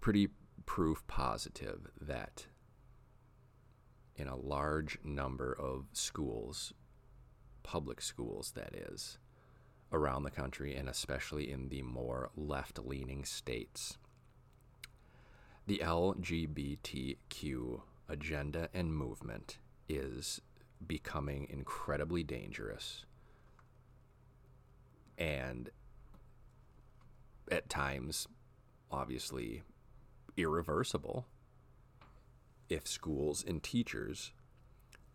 [0.00, 0.30] pretty
[0.64, 2.46] proof positive that
[4.16, 6.72] in a large number of schools,
[7.62, 9.18] public schools that is,
[9.92, 13.98] around the country and especially in the more left leaning states,
[15.66, 20.40] the LGBTQ agenda and movement is
[20.86, 23.04] becoming incredibly dangerous
[25.16, 25.70] and
[27.50, 28.26] at times
[28.90, 29.62] obviously
[30.36, 31.26] irreversible
[32.68, 34.32] if schools and teachers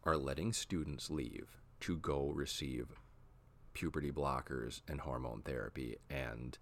[0.04, 2.88] are letting students leave to go receive
[3.73, 6.58] puberty blockers and hormone therapy and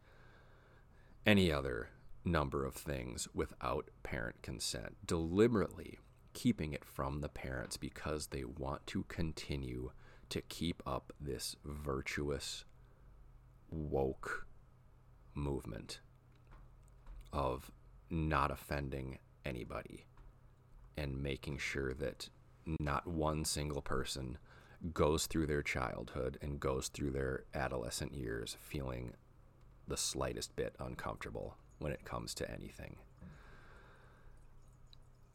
[1.26, 1.90] any other
[2.24, 6.00] number of things without parent consent, deliberately
[6.38, 9.90] keeping it from the parents because they want to continue
[10.30, 12.64] to keep up this virtuous
[13.72, 14.46] woke
[15.34, 16.00] movement
[17.34, 17.72] of
[18.12, 20.06] not offending anybody
[20.96, 22.30] and making sure that
[22.80, 24.38] not one single person
[24.94, 29.12] goes through their childhood and goes through their adolescent years feeling
[29.88, 32.98] the slightest bit uncomfortable when it comes to anything.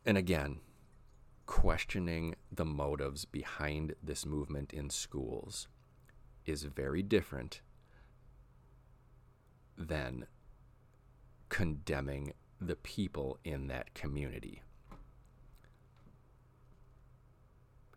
[0.06, 0.60] And again,
[1.52, 5.68] questioning the motives behind this movement in schools
[6.46, 7.60] is very different
[9.76, 10.26] than
[11.50, 14.62] condemning the people in that community.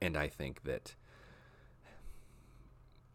[0.02, 0.94] And I think that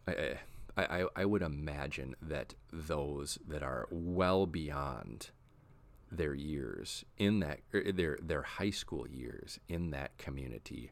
[0.09, 0.39] I,
[0.75, 5.33] I, I, would imagine that those that are well beyond
[6.11, 10.91] their years in that er, their their high school years in that community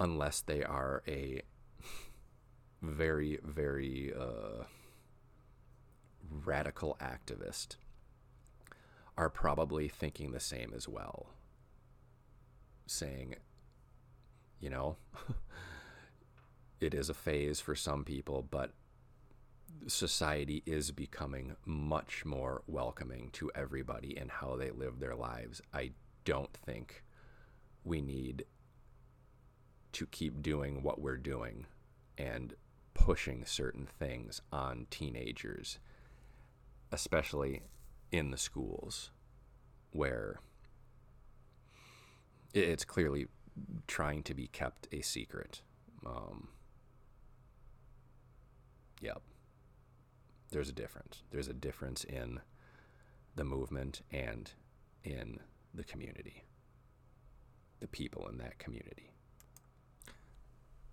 [0.00, 1.40] unless they are a
[2.82, 4.64] very very uh,
[6.44, 7.76] radical activist
[9.16, 11.28] are probably thinking the same as well.
[12.86, 13.36] Saying
[14.60, 14.96] you know
[16.80, 18.72] it is a phase for some people but
[19.86, 25.60] society is becoming much more welcoming to everybody and how they live their lives.
[25.72, 25.92] I
[26.24, 27.04] don't think
[27.84, 28.44] we need
[29.92, 31.66] to keep doing what we're doing
[32.18, 32.54] and
[32.94, 35.78] pushing certain things on teenagers,
[36.92, 37.62] especially
[38.10, 39.10] in the schools
[39.92, 40.40] where
[42.52, 43.26] it's clearly
[43.86, 45.62] trying to be kept a secret.
[46.04, 46.48] Um,
[49.00, 49.22] yep
[50.50, 51.22] there's a difference.
[51.30, 52.40] There's a difference in
[53.34, 54.50] the movement and
[55.04, 55.40] in
[55.74, 56.44] the community,
[57.80, 59.10] the people in that community.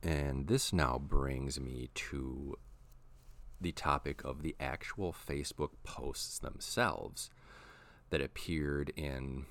[0.01, 2.57] And this now brings me to
[3.61, 7.29] the topic of the actual Facebook posts themselves
[8.09, 9.45] that appeared in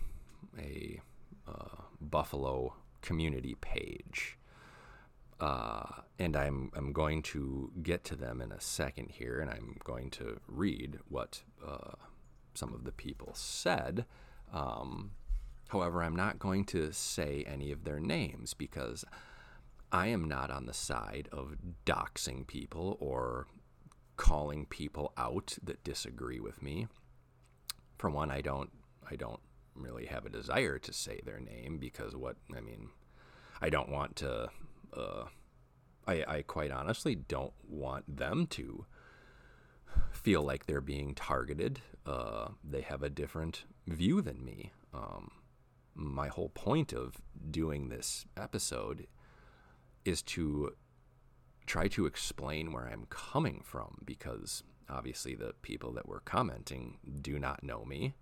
[0.58, 1.00] a
[1.48, 4.38] uh, Buffalo community page.
[5.42, 9.76] Uh, and I'm, I'm going to get to them in a second here, and I'm
[9.82, 11.96] going to read what uh,
[12.54, 14.04] some of the people said.
[14.52, 15.10] Um,
[15.70, 19.04] however, I'm not going to say any of their names because
[19.90, 23.48] I am not on the side of doxing people or
[24.16, 26.86] calling people out that disagree with me.
[27.98, 28.70] For one, I don't
[29.10, 29.40] I don't
[29.74, 32.90] really have a desire to say their name because what I mean,
[33.60, 34.50] I don't want to
[34.96, 35.24] uh,
[36.06, 38.86] I, I quite honestly don't want them to
[40.10, 41.80] feel like they're being targeted.
[42.06, 44.72] Uh, they have a different view than me.
[44.94, 45.30] Um,
[45.94, 47.16] my whole point of
[47.50, 49.06] doing this episode
[50.04, 50.74] is to
[51.66, 57.38] try to explain where I'm coming from because obviously the people that were commenting do
[57.38, 58.14] not know me,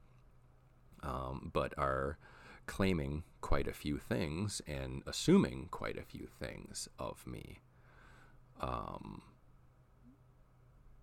[1.03, 2.19] um, but are
[2.71, 7.59] claiming quite a few things and assuming quite a few things of me.
[8.61, 9.23] Um,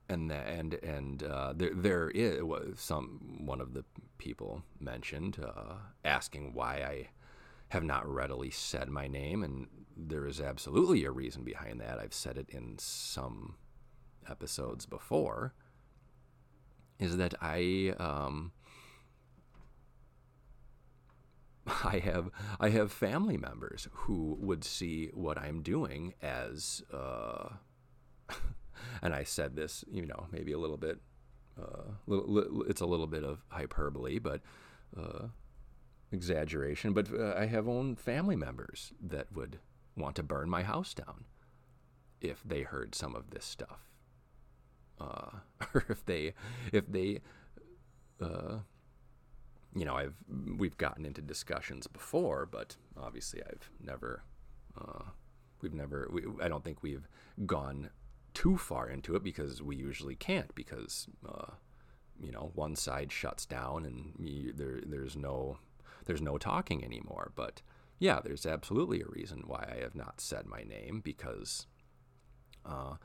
[0.07, 2.39] and and and uh, there there is
[2.79, 3.83] some one of the
[4.17, 5.73] people mentioned uh,
[6.05, 7.09] asking why I
[7.67, 11.99] have not readily said my name, and there is absolutely a reason behind that.
[11.99, 13.55] I've said it in some
[14.29, 15.53] episodes before.
[16.97, 18.53] Is that I um,
[21.83, 27.49] I have I have family members who would see what I'm doing as, uh,
[29.01, 30.99] and I said this, you know, maybe a little bit,
[31.59, 31.91] uh,
[32.67, 34.41] it's a little bit of hyperbole, but
[34.95, 35.27] uh,
[36.11, 36.93] exaggeration.
[36.93, 39.59] But uh, I have own family members that would
[39.95, 41.25] want to burn my house down
[42.21, 43.89] if they heard some of this stuff,
[45.01, 45.39] uh,
[45.73, 46.33] or if they
[46.71, 47.21] if they
[48.21, 48.59] uh,
[49.75, 50.15] you know, I've
[50.57, 54.23] we've gotten into discussions before, but obviously I've never,
[54.79, 55.03] uh,
[55.61, 57.07] we've never, we, I don't think we've
[57.45, 57.89] gone
[58.33, 61.51] too far into it because we usually can't because, uh,
[62.19, 65.57] you know, one side shuts down and you, there there's no
[66.05, 67.31] there's no talking anymore.
[67.35, 67.61] But
[67.99, 71.67] yeah, there's absolutely a reason why I have not said my name because
[72.65, 72.95] uh,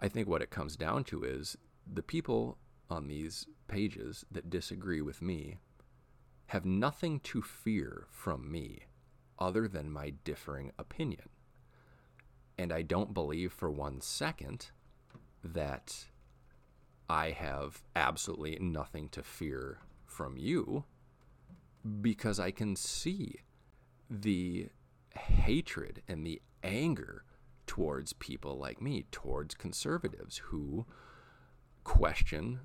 [0.00, 1.56] I think what it comes down to is
[1.92, 2.58] the people
[2.88, 5.58] on these pages that disagree with me
[6.48, 8.80] have nothing to fear from me
[9.38, 11.28] other than my differing opinion.
[12.58, 14.70] And I don't believe for one second
[15.44, 16.06] that
[17.08, 20.84] I have absolutely nothing to fear from you
[22.00, 23.40] because I can see
[24.08, 24.68] the
[25.10, 27.24] hatred and the anger
[27.66, 30.86] towards people like me, towards conservatives who
[31.84, 32.60] question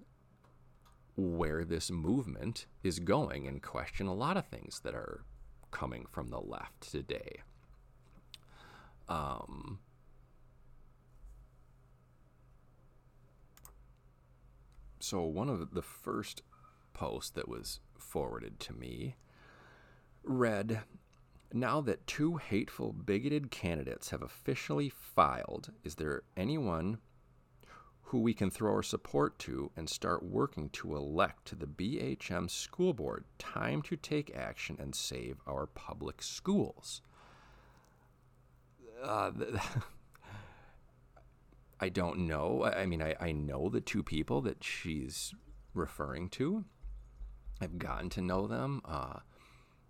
[1.16, 5.24] where this movement is going and question a lot of things that are
[5.72, 7.42] coming from the left today.
[9.10, 9.80] Um,
[15.00, 16.44] so, one of the first
[16.94, 19.16] posts that was forwarded to me
[20.24, 20.82] read
[21.54, 27.00] Now that two hateful, bigoted candidates have officially filed, is there anyone
[28.12, 32.50] who we can throw our support to and start working to elect to the BHM
[32.50, 33.24] school board.
[33.40, 37.02] Time to take action and save our public schools.
[39.02, 39.32] Uh,
[41.80, 42.66] I don't know.
[42.66, 45.34] I mean, I, I know the two people that she's
[45.74, 46.66] referring to.
[47.62, 48.82] I've gotten to know them.
[48.84, 49.20] Uh,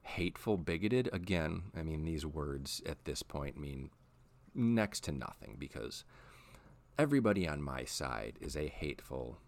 [0.03, 1.09] hateful, bigoted.
[1.11, 3.89] Again, I mean, these words at this point mean
[4.53, 6.03] next to nothing because
[7.01, 9.39] everybody on my side is a hateful,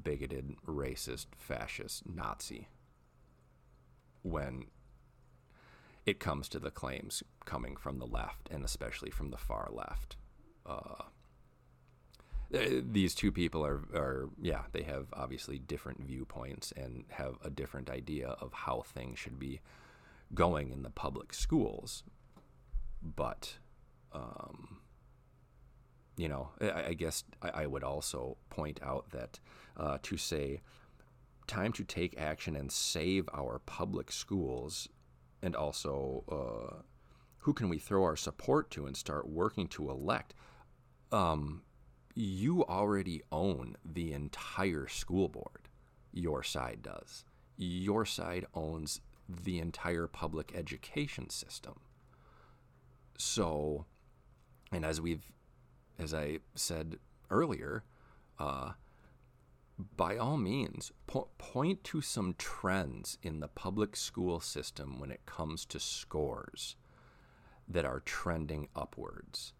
[0.00, 2.68] bigoted, racist, fascist, Nazi
[4.22, 4.66] when
[6.06, 10.14] it comes to the claims coming from the left and especially from the far left.
[10.64, 11.02] Uh,
[12.52, 17.90] these two people are, are, yeah, they have obviously different viewpoints and have a different
[17.90, 19.60] idea of how things should be
[20.32, 22.04] going in the public schools.
[23.02, 23.54] But,
[24.12, 24.78] um,
[26.16, 29.40] you know, I, I guess I, I, would also point out that
[29.76, 30.60] uh, to say,
[31.46, 34.88] time to take action and save our public schools,
[35.42, 36.82] and also uh,
[37.38, 40.34] who can we throw our support to and start working to elect?
[41.10, 41.62] Um,
[42.14, 45.68] you already own the entire school board.
[46.12, 47.24] Your side does.
[47.56, 51.80] Your side owns the entire public education system.
[53.16, 53.86] So,
[54.72, 55.30] and as we've,
[56.00, 56.98] as I said
[57.30, 57.84] earlier,
[58.38, 58.72] uh,
[59.96, 65.24] by all means, po- point to some trends in the public school system when it
[65.26, 66.76] comes to scores
[67.68, 69.52] that are trending upwards.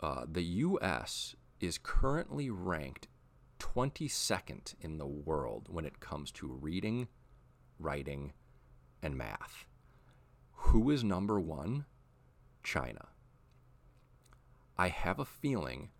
[0.00, 3.06] Uh, the U.S is currently ranked
[3.60, 7.06] 22nd in the world when it comes to reading,
[7.78, 8.32] writing,
[9.00, 9.64] and math.
[10.54, 11.86] Who is number one?
[12.64, 13.06] China.
[14.82, 15.90] I have a feeling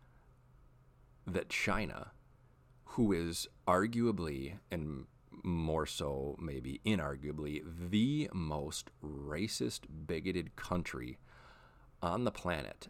[1.24, 2.10] that China,
[2.82, 5.06] who is arguably and
[5.44, 11.20] more so, maybe inarguably, the most racist, bigoted country
[12.02, 12.88] on the planet,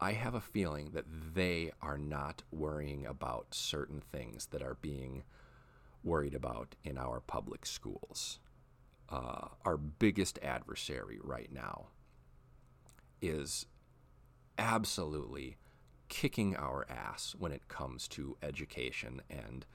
[0.00, 1.04] I have a feeling that
[1.34, 5.22] they are not worrying about certain things that are being
[6.02, 8.40] worried about in our public schools.
[9.08, 11.90] Uh, our biggest adversary right now
[13.22, 13.66] is
[14.58, 15.56] absolutely
[16.08, 19.66] kicking our ass when it comes to education and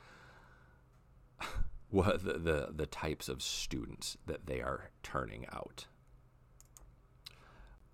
[1.90, 5.88] what the, the, the types of students that they are turning out.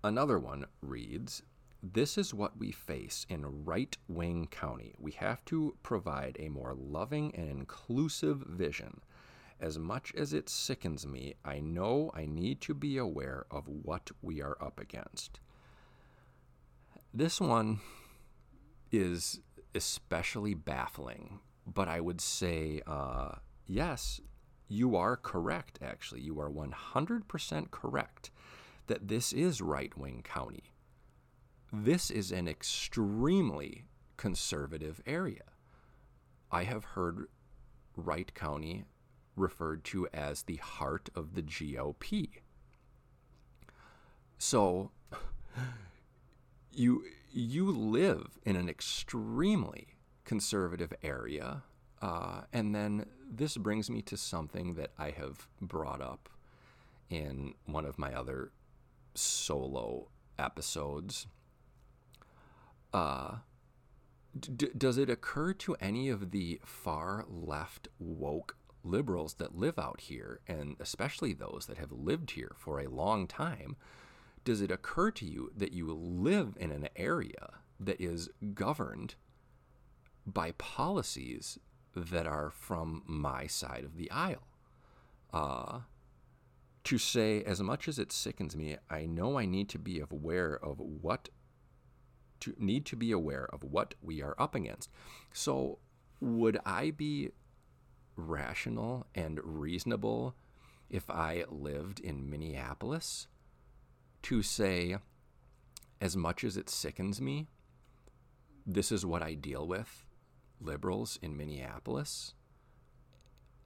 [0.04, 1.42] Another one reads
[1.82, 4.94] this is what we face in right wing county.
[4.98, 9.00] We have to provide a more loving and inclusive vision.
[9.60, 14.10] As much as it sickens me, I know I need to be aware of what
[14.22, 15.40] we are up against.
[17.12, 17.80] This one
[18.92, 19.40] is
[19.74, 23.36] especially baffling, but I would say, uh,
[23.66, 24.20] yes,
[24.68, 26.20] you are correct, actually.
[26.20, 28.30] You are 100% correct
[28.86, 30.72] that this is right wing county
[31.72, 33.84] this is an extremely
[34.16, 35.42] conservative area.
[36.50, 37.26] I have heard
[37.94, 38.84] Wright County
[39.36, 42.28] referred to as the heart of the GOP.
[44.38, 44.92] So
[46.72, 49.88] you you live in an extremely
[50.24, 51.62] conservative area,
[52.00, 56.28] uh, and then this brings me to something that I have brought up
[57.10, 58.52] in one of my other
[59.14, 60.08] solo
[60.38, 61.26] episodes.
[62.92, 63.36] Uh,
[64.38, 70.00] d- does it occur to any of the far left woke liberals that live out
[70.00, 73.76] here, and especially those that have lived here for a long time,
[74.48, 79.14] does it occur to you that you live in an area that is governed
[80.24, 81.58] by policies
[81.94, 84.48] that are from my side of the aisle?
[85.34, 85.80] Uh,
[86.82, 90.58] to say, as much as it sickens me, I know I need to be aware
[90.64, 91.28] of what
[92.40, 94.88] to need to be aware of what we are up against.
[95.30, 95.78] So,
[96.20, 97.32] would I be
[98.16, 100.36] rational and reasonable
[100.88, 103.26] if I lived in Minneapolis
[104.22, 104.96] to say,
[106.00, 107.48] as much as it sickens me,
[108.66, 110.04] this is what I deal with
[110.60, 112.34] liberals in Minneapolis,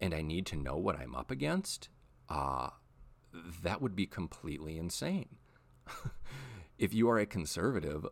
[0.01, 1.89] and I need to know what I'm up against?
[2.29, 2.71] Uh,
[3.63, 5.37] that would be completely insane.
[6.79, 8.07] if you are a conservative,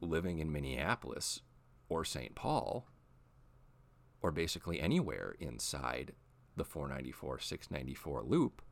[0.00, 1.40] living in Minneapolis
[1.88, 2.34] or St.
[2.34, 2.86] Paul
[4.20, 6.12] or basically anywhere inside
[6.56, 8.62] the 494 694 loop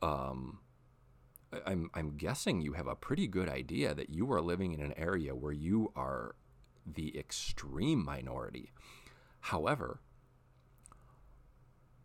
[0.00, 0.58] um,
[1.66, 4.94] I'm, I'm guessing you have a pretty good idea that you are living in an
[4.96, 6.34] area where you are
[6.86, 8.72] the extreme minority.
[9.40, 10.00] However,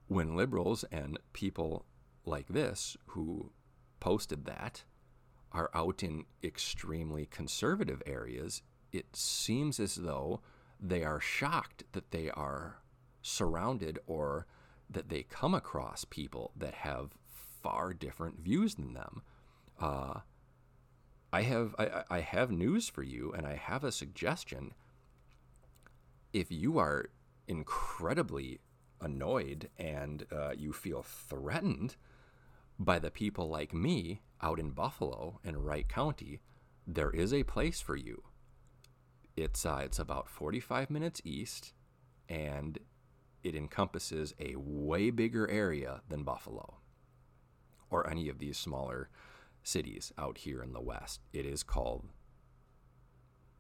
[0.07, 1.85] when liberals and people
[2.25, 3.51] like this who
[3.99, 4.83] posted that
[5.51, 10.41] are out in extremely conservative areas, it seems as though
[10.79, 12.81] they are shocked that they are
[13.21, 14.45] surrounded or
[14.89, 17.17] that they come across people that have
[17.61, 19.21] far different views than them.
[19.80, 20.19] Uh,
[21.32, 24.73] I have I, I have news for you, and I have a suggestion.
[26.34, 27.09] If you are
[27.47, 28.59] incredibly
[29.01, 31.95] annoyed and uh, you feel threatened
[32.80, 36.41] by the people like me out in Buffalo and Wright County,
[36.86, 38.23] there is a place for you.
[39.36, 41.73] It's uh, it's about 45 minutes east,
[42.28, 42.80] and
[43.43, 46.75] it encompasses a way bigger area than Buffalo
[47.89, 49.09] or any of these smaller
[49.68, 51.22] cities out here in the West.
[51.34, 52.05] It is called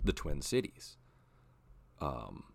[0.03, 0.97] the Twin Cities.
[1.99, 2.45] Um,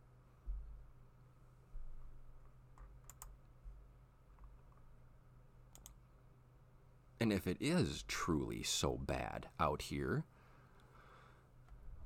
[7.20, 10.24] and if it is truly so bad out here,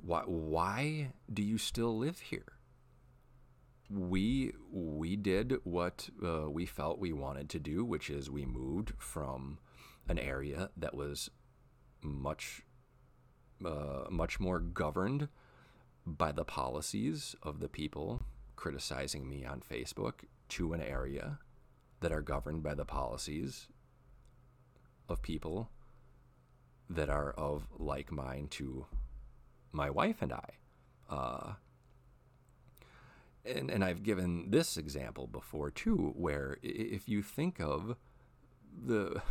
[0.02, 2.52] why, why do you still live here?
[3.88, 8.92] We we did what uh, we felt we wanted to do, which is we moved
[8.98, 9.58] from
[10.08, 11.30] an area that was
[12.06, 12.62] much
[13.64, 15.28] uh, much more governed
[16.06, 18.22] by the policies of the people
[18.54, 21.38] criticizing me on Facebook to an area
[22.00, 23.68] that are governed by the policies
[25.08, 25.70] of people
[26.88, 28.86] that are of like mind to
[29.72, 30.50] my wife and I.
[31.08, 31.52] Uh,
[33.44, 37.96] and, and I've given this example before too, where if you think of
[38.84, 39.22] the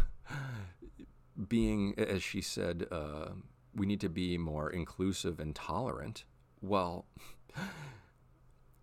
[1.47, 3.29] being, as she said, uh,
[3.73, 6.23] we need to be more inclusive and tolerant.
[6.61, 7.05] Well,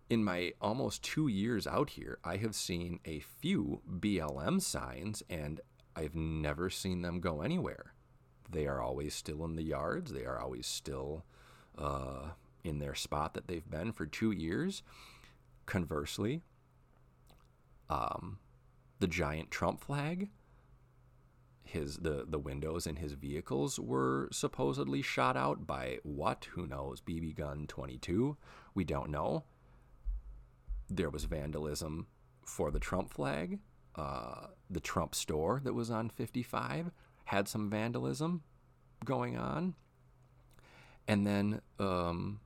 [0.09, 5.59] in my almost two years out here, I have seen a few BLM signs and
[5.95, 7.93] I've never seen them go anywhere.
[8.49, 11.25] They are always still in the yards, they are always still
[11.77, 12.31] uh,
[12.63, 14.83] in their spot that they've been for two years.
[15.65, 16.41] Conversely,
[17.89, 18.37] um,
[18.99, 20.29] the giant Trump flag
[21.63, 26.47] his the the windows in his vehicles were supposedly shot out by what?
[26.53, 27.01] Who knows?
[27.01, 28.37] BB gun 22
[28.75, 29.43] we don't know.
[30.89, 32.07] There was vandalism
[32.45, 33.59] for the Trump flag.
[33.95, 36.91] Uh, the Trump store that was on 55
[37.25, 38.41] had some vandalism
[39.05, 39.75] going on.
[41.07, 42.39] And then um,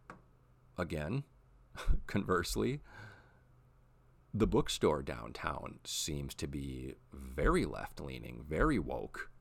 [0.77, 1.23] again
[2.07, 2.81] conversely
[4.37, 9.31] the bookstore downtown seems to be very left leaning, very woke,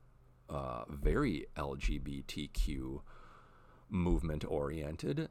[0.49, 3.01] uh, very LGBTQ
[3.89, 5.29] movement oriented.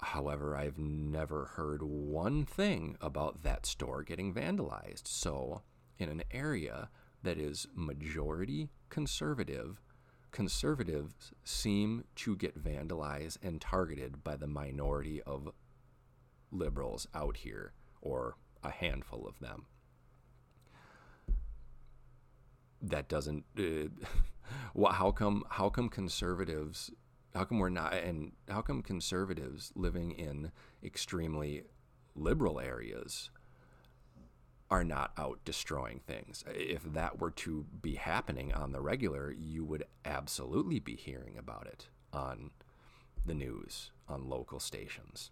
[0.00, 5.06] However, I've never heard one thing about that store getting vandalized.
[5.06, 5.62] So,
[5.98, 6.90] in an area
[7.22, 9.80] that is majority conservative,
[10.32, 15.52] conservatives seem to get vandalized and targeted by the minority of
[16.50, 18.36] liberals out here, or
[18.66, 19.66] a handful of them.
[22.82, 23.44] That doesn't.
[23.58, 23.88] Uh,
[24.92, 25.44] how come?
[25.50, 26.90] How come conservatives?
[27.34, 27.94] How come we're not?
[27.94, 30.52] And how come conservatives living in
[30.82, 31.64] extremely
[32.14, 33.30] liberal areas
[34.70, 36.44] are not out destroying things?
[36.46, 41.66] If that were to be happening on the regular, you would absolutely be hearing about
[41.66, 42.50] it on
[43.24, 45.30] the news, on local stations.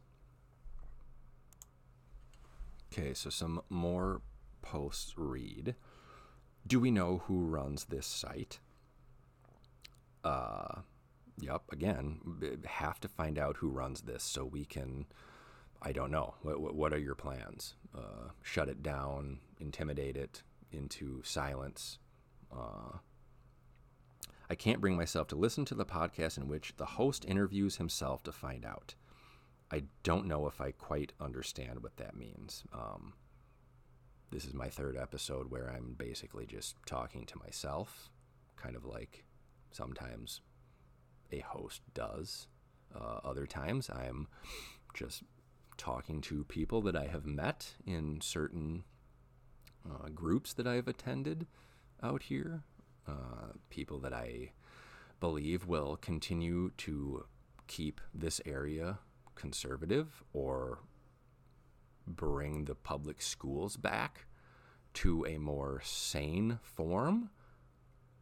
[2.97, 4.23] Okay, so some more
[4.63, 5.75] posts read
[6.65, 8.61] Do we know who runs this site?
[10.23, 10.83] Uh,
[11.41, 12.21] yep, again,
[12.65, 15.07] have to find out who runs this so we can.
[15.83, 16.35] I don't know.
[16.43, 17.75] What, what are your plans?
[17.93, 21.99] Uh, shut it down, intimidate it into silence.
[22.57, 22.99] Uh,
[24.49, 28.23] I can't bring myself to listen to the podcast in which the host interviews himself
[28.23, 28.95] to find out.
[29.71, 32.65] I don't know if I quite understand what that means.
[32.73, 33.15] Um,
[34.31, 38.11] this is my third episode where I'm basically just talking to myself,
[38.57, 39.25] kind of like
[39.71, 40.41] sometimes
[41.33, 42.49] a host does.
[42.95, 44.29] Uh, other times I'm
[44.93, 45.23] just
[45.77, 48.85] talking to people that I have met in certain
[49.89, 51.47] uh, groups that I've attended
[52.03, 52.63] out here,
[53.09, 54.53] uh, people that I
[55.21, 57.25] believe will continue to
[57.67, 58.99] keep this area
[59.35, 60.81] conservative or
[62.07, 64.27] bring the public schools back
[64.95, 67.31] to a more sane form,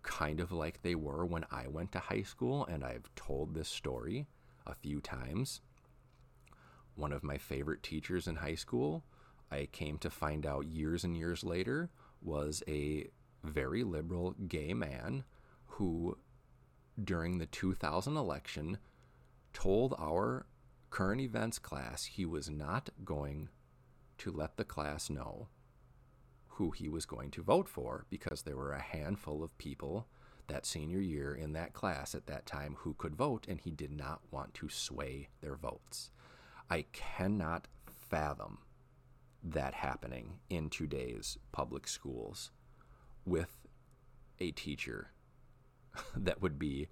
[0.02, 2.64] kind of like they were when I went to high school.
[2.66, 4.26] And I've told this story
[4.66, 5.60] a few times.
[6.94, 9.04] One of my favorite teachers in high school,
[9.50, 11.90] I came to find out years and years later,
[12.22, 13.08] was a
[13.42, 15.24] very liberal gay man
[15.66, 16.16] who,
[17.02, 18.78] during the 2000 election,
[19.52, 20.46] told our
[20.92, 23.48] current events class, he was not going
[24.18, 25.48] to let the class know
[26.48, 30.06] who he was going to vote for because there were a handful of people
[30.48, 33.90] that senior year in that class at that time who could vote, and he did
[33.90, 36.10] not want to sway their votes.
[36.68, 38.58] I cannot fathom
[39.42, 42.50] that happening in today's public schools
[43.24, 43.66] with
[44.38, 45.12] a teacher
[46.16, 46.88] that would be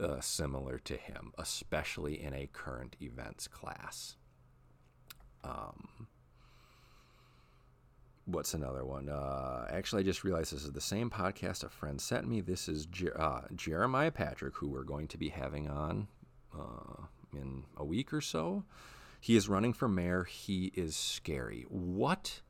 [0.00, 4.16] uh, similar to him, especially in a current events class.
[5.44, 6.08] Um,
[8.24, 9.08] what's another one?
[9.08, 12.40] Uh, actually, I just realized this is the same podcast a friend sent me.
[12.40, 12.86] This is
[13.16, 16.08] uh, Jeremiah Patrick, who we're going to be having on
[16.54, 18.64] uh, in a week or so.
[19.20, 20.24] He is running for mayor.
[20.24, 21.64] He is scary.
[21.68, 22.42] What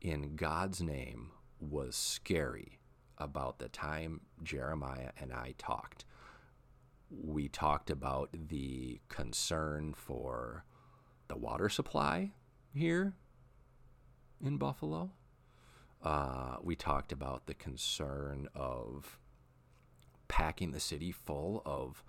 [0.00, 2.78] in God's name was scary
[3.18, 6.04] about the time Jeremiah and I talked?
[7.20, 10.64] We talked about the concern for
[11.28, 12.32] the water supply
[12.72, 13.14] here
[14.44, 15.10] in Buffalo.
[16.02, 19.18] Uh, we talked about the concern of
[20.28, 22.02] packing the city full of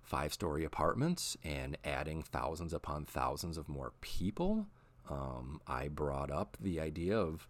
[0.00, 4.66] five story apartments and adding thousands upon thousands of more people.
[5.10, 7.48] Um, I brought up the idea of,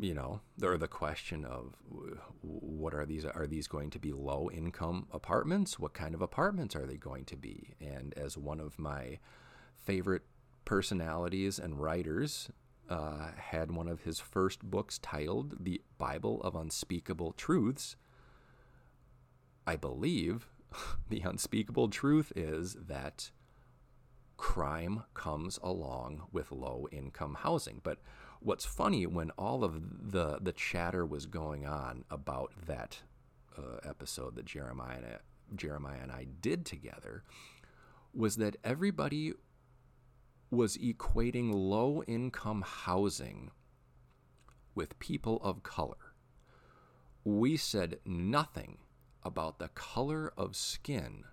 [0.00, 1.74] you know, or the question of
[2.42, 3.24] what are these?
[3.24, 5.78] Are these going to be low income apartments?
[5.78, 7.74] What kind of apartments are they going to be?
[7.80, 9.18] And as one of my
[9.74, 10.22] favorite
[10.64, 12.50] personalities and writers
[12.88, 17.96] uh, had one of his first books titled The Bible of Unspeakable Truths.
[19.66, 20.48] I believe
[21.08, 23.30] the unspeakable truth is that
[24.36, 27.80] crime comes along with low income housing.
[27.82, 27.98] But
[28.40, 33.00] what's funny when all of the, the chatter was going on about that
[33.56, 35.18] uh, episode that Jeremiah and, I,
[35.54, 37.24] Jeremiah and I did together
[38.14, 39.32] was that everybody
[40.50, 43.50] was equating low income housing
[44.74, 46.14] with people of color.
[47.24, 48.78] We said nothing
[49.22, 51.24] about the color of skin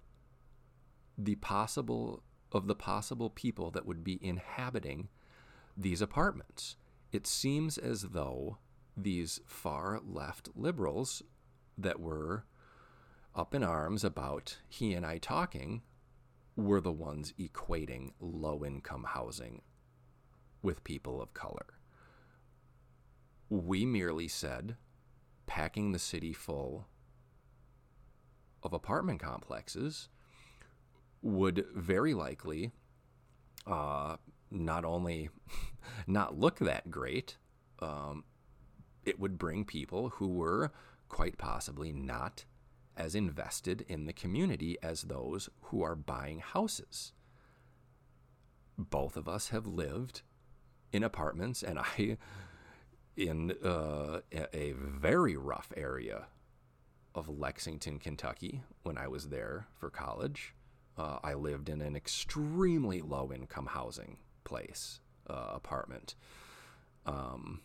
[1.18, 5.10] the possible of the possible people that would be inhabiting
[5.76, 6.76] these apartments.
[7.14, 8.58] It seems as though
[8.98, 11.22] these far left liberals
[11.78, 12.46] that were
[13.36, 15.84] up in arms about he and I talking
[16.56, 19.62] were the ones equating low income housing
[20.64, 21.78] with people of color.
[23.48, 24.76] We merely said
[25.46, 26.88] packing the city full
[28.64, 30.10] of apartment complexes
[31.22, 32.72] would very likely
[33.68, 34.18] uh,
[34.54, 35.30] not only
[36.08, 37.38] not look that great,
[37.80, 38.24] um,
[39.06, 40.72] it would bring people who were
[41.10, 42.46] quite possibly not
[42.96, 47.12] as invested in the community as those who are buying houses.
[48.78, 50.22] Both of us have lived
[50.92, 52.18] in apartments, and I,
[53.18, 54.20] in uh,
[54.54, 56.28] a very rough area
[57.16, 60.56] of Lexington, Kentucky, when I was there for college.
[60.98, 66.16] Uh, I lived in an extremely low income housing place, uh, apartment.
[67.06, 67.62] Um,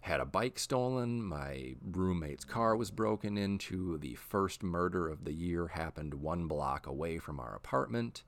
[0.00, 1.22] had a bike stolen.
[1.22, 3.98] My roommate's car was broken into.
[3.98, 8.24] The first murder of the year happened one block away from our apartment.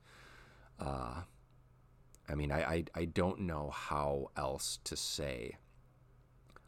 [0.79, 1.21] Uh,
[2.29, 5.57] I mean, I, I, I, don't know how else to say,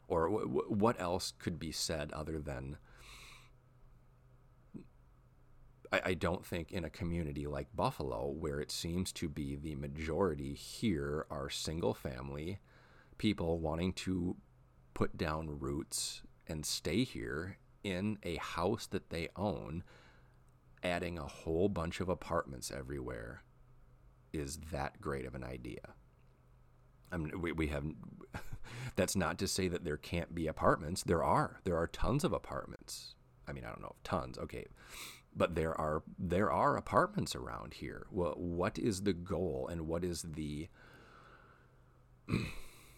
[0.06, 2.76] or w- what else could be said other than
[5.96, 9.74] I, I don't think in a community like Buffalo, where it seems to be the
[9.74, 12.58] majority here are single family
[13.18, 14.36] people wanting to
[14.94, 19.82] put down roots and stay here in a house that they own,
[20.82, 23.42] adding a whole bunch of apartments everywhere
[24.32, 25.94] is that great of an idea.
[27.10, 27.84] I mean, we, we have,
[28.96, 31.02] that's not to say that there can't be apartments.
[31.02, 31.60] There are.
[31.64, 33.14] There are tons of apartments.
[33.48, 34.36] I mean, I don't know if tons.
[34.38, 34.66] Okay.
[35.36, 38.06] But there are there are apartments around here.
[38.10, 40.68] Well, what is the goal and what is the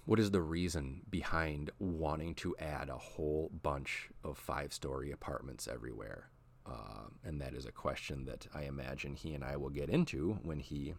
[0.05, 5.67] what is the reason behind wanting to add a whole bunch of five story apartments
[5.67, 6.31] everywhere?
[6.65, 10.39] Uh, and that is a question that I imagine he and I will get into
[10.43, 10.95] when he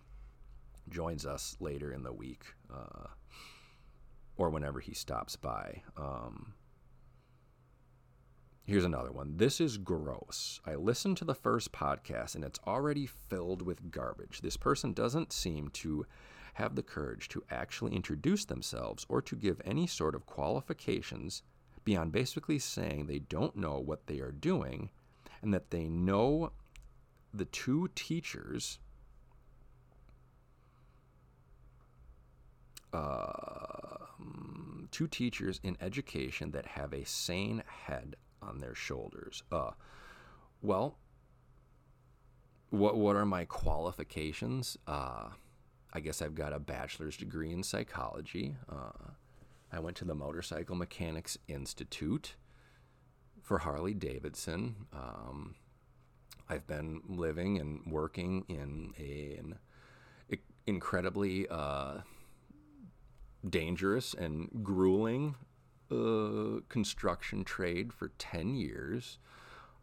[0.89, 3.07] joins us later in the week uh,
[4.35, 5.83] or whenever he stops by.
[5.95, 6.53] Um,
[8.69, 9.33] here's another one.
[9.37, 10.61] This is gross.
[10.63, 14.41] I listened to the first podcast and it's already filled with garbage.
[14.41, 16.05] This person doesn't seem to
[16.53, 21.41] have the courage to actually introduce themselves or to give any sort of qualifications
[21.83, 24.91] beyond basically saying they don't know what they are doing
[25.41, 26.51] and that they know
[27.33, 28.77] the two teachers
[32.93, 34.05] uh,
[34.91, 39.43] two teachers in education that have a sane head on their shoulders.
[39.51, 39.71] Uh,
[40.61, 40.97] well,
[42.69, 44.77] what what are my qualifications?
[44.87, 45.29] Uh,
[45.91, 48.55] I guess I've got a bachelor's degree in psychology.
[48.71, 49.11] Uh,
[49.71, 52.35] I went to the Motorcycle Mechanics Institute
[53.41, 54.75] for Harley Davidson.
[54.93, 55.55] Um,
[56.47, 59.57] I've been living and working in an
[60.65, 61.99] incredibly uh,
[63.47, 65.35] dangerous and grueling
[66.69, 69.17] construction trade for 10 years.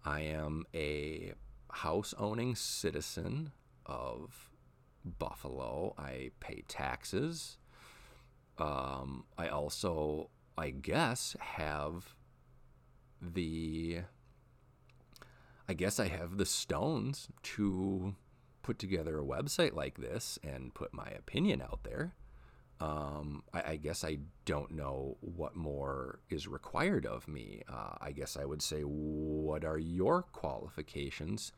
[0.04, 1.32] I am a
[1.70, 3.52] house owning citizen
[3.84, 4.50] of
[5.04, 5.94] Buffalo.
[5.98, 7.59] I pay taxes.
[8.59, 12.14] Um, I also, I guess, have
[13.20, 14.00] the.
[15.68, 18.14] I guess I have the stones to
[18.62, 22.14] put together a website like this and put my opinion out there.
[22.81, 27.62] Um, I, I, guess I don't know what more is required of me.
[27.68, 31.53] Uh, I guess I would say, what are your qualifications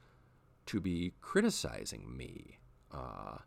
[0.67, 2.59] to be criticizing me?
[2.93, 3.39] Uh,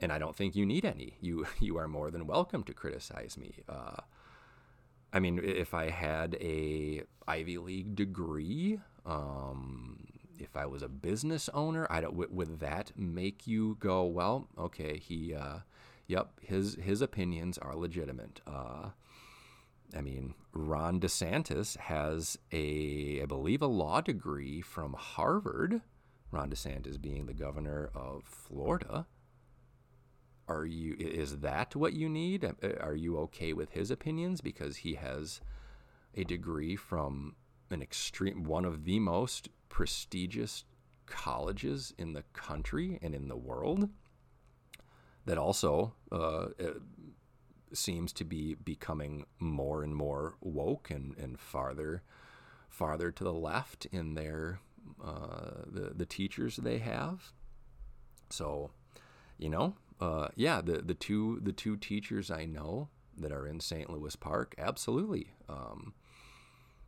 [0.00, 1.14] and I don't think you need any.
[1.20, 3.54] You you are more than welcome to criticize me.
[3.68, 4.02] Uh,
[5.12, 10.06] I mean, if I had a Ivy League degree, um,
[10.38, 12.12] if I was a business owner, I don't.
[12.12, 15.58] W- would that make you go, well, okay, he uh,
[16.06, 18.40] yep, his his opinions are legitimate.
[18.46, 18.90] Uh,
[19.94, 25.80] I mean, Ron DeSantis has a, I believe, a law degree from Harvard.
[26.32, 29.06] Ron DeSantis being the governor of Florida.
[30.48, 30.96] Are you?
[30.98, 32.44] Is that what you need?
[32.44, 35.40] Uh, are you okay with his opinions because he has
[36.14, 37.36] a degree from
[37.70, 40.64] an extreme, one of the most prestigious
[41.06, 43.88] colleges in the country and in the world?
[45.26, 46.46] That also uh,
[47.72, 52.02] seems to be becoming more and more woke and, and farther
[52.68, 54.60] farther to the left in their
[55.04, 57.32] uh, the the teachers they have.
[58.30, 58.70] So,
[59.38, 63.60] you know, uh, yeah, the the two the two teachers I know that are in
[63.60, 63.88] St.
[63.90, 65.94] Louis Park, absolutely, um,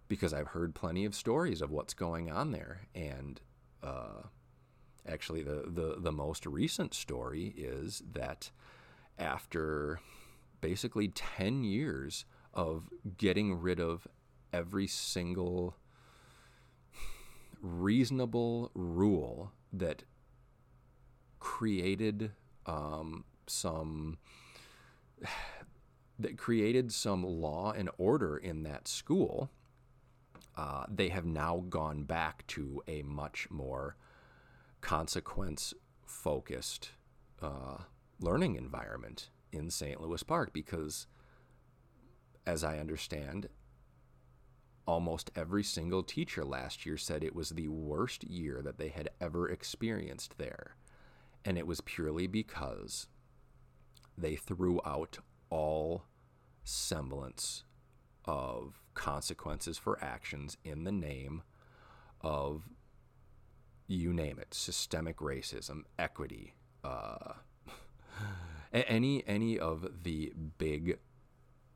[0.09, 3.41] because I've heard plenty of stories of what's going on there, and
[3.83, 4.23] uh,
[5.09, 8.51] actually the, the, the most recent story is that
[9.19, 10.01] after
[10.61, 14.07] basically 10 years of getting rid of
[14.53, 15.77] every single
[17.61, 20.05] reasonable rule that
[21.41, 22.33] created
[22.67, 24.19] um, some
[26.19, 29.51] that created some law and order in that school,
[30.57, 33.97] uh, they have now gone back to a much more
[34.81, 35.75] consequence
[36.07, 36.91] focused
[37.43, 37.79] uh,
[38.21, 40.01] learning environment in St.
[40.01, 41.07] Louis Park because,
[42.47, 43.49] as I understand,
[44.87, 49.11] almost every single teacher last year said it was the worst year that they had
[49.21, 50.77] ever experienced there.
[51.45, 53.07] And it was purely because
[54.17, 55.19] they threw out
[55.51, 56.05] all
[56.65, 57.65] semblance
[58.25, 61.43] of consequences for actions in the name
[62.21, 62.69] of
[63.89, 67.33] you name it systemic racism equity uh,
[68.73, 70.99] any any of the big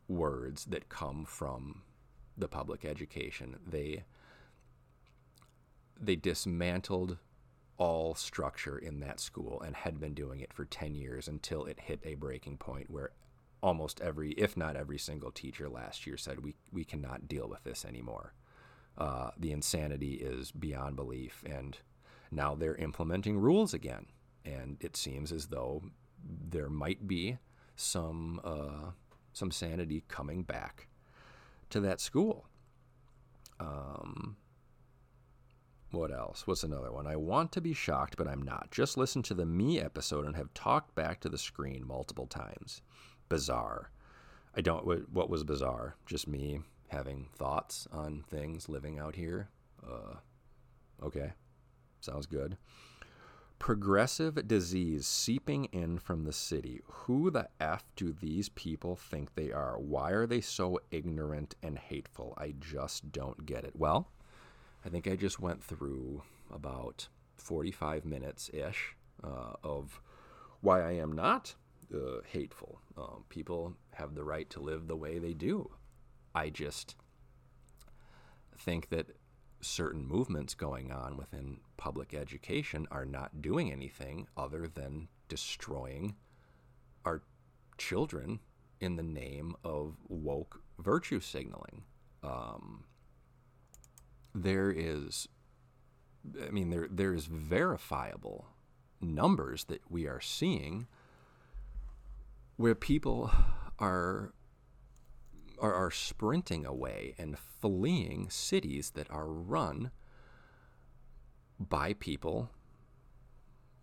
[0.08, 1.82] words that come from
[2.36, 4.04] the public education they
[5.98, 7.18] they dismantled
[7.78, 11.80] all structure in that school and had been doing it for 10 years until it
[11.80, 13.10] hit a breaking point where
[13.62, 17.64] almost every if not every single teacher last year said we we cannot deal with
[17.64, 18.34] this anymore.
[18.98, 21.78] Uh, the insanity is beyond belief and
[22.32, 24.06] now they're implementing rules again,
[24.44, 25.82] and it seems as though
[26.24, 27.38] there might be
[27.76, 28.90] some uh,
[29.32, 30.88] some sanity coming back
[31.70, 32.46] to that school.
[33.60, 34.36] Um,
[35.90, 36.46] what else?
[36.46, 37.06] What's another one?
[37.06, 38.70] I want to be shocked, but I'm not.
[38.70, 42.80] Just listen to the me episode and have talked back to the screen multiple times.
[43.28, 43.90] Bizarre.
[44.56, 44.86] I don't.
[45.12, 45.96] What was bizarre?
[46.06, 49.48] Just me having thoughts on things living out here.
[49.86, 50.16] Uh,
[51.02, 51.32] okay.
[52.02, 52.56] Sounds good.
[53.58, 56.80] Progressive disease seeping in from the city.
[56.84, 59.78] Who the F do these people think they are?
[59.78, 62.34] Why are they so ignorant and hateful?
[62.36, 63.74] I just don't get it.
[63.76, 64.08] Well,
[64.84, 66.22] I think I just went through
[66.52, 67.06] about
[67.38, 70.00] 45 minutes ish uh, of
[70.60, 71.54] why I am not
[71.94, 72.80] uh, hateful.
[72.96, 75.70] Um, people have the right to live the way they do.
[76.34, 76.96] I just
[78.58, 79.06] think that
[79.62, 86.16] certain movements going on within public education are not doing anything other than destroying
[87.04, 87.22] our
[87.78, 88.40] children
[88.80, 91.84] in the name of woke virtue signaling.
[92.22, 92.84] Um,
[94.34, 95.28] there is,
[96.44, 98.48] I mean, there there is verifiable
[99.00, 100.86] numbers that we are seeing
[102.56, 103.30] where people
[103.78, 104.32] are
[105.62, 109.90] are, sprinting away and fleeing cities that are run
[111.58, 112.50] by people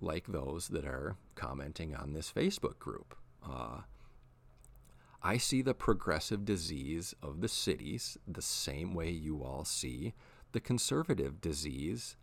[0.02, 3.16] like those that are commenting on this Facebook group.
[3.44, 3.82] Uh,
[5.22, 10.14] I see the progressive disease of the cities the same way you all see
[10.52, 12.16] the conservative disease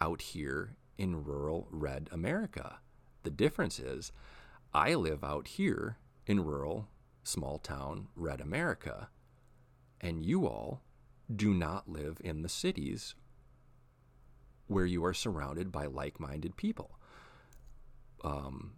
[0.00, 2.78] out here in rural red America.
[3.22, 4.12] The difference is
[4.74, 6.88] I live out here in rural
[7.22, 9.08] small town red America,
[10.00, 10.82] and you all
[11.34, 13.14] do not live in the cities
[14.66, 16.98] where you are surrounded by like-minded people.
[18.24, 18.72] Um,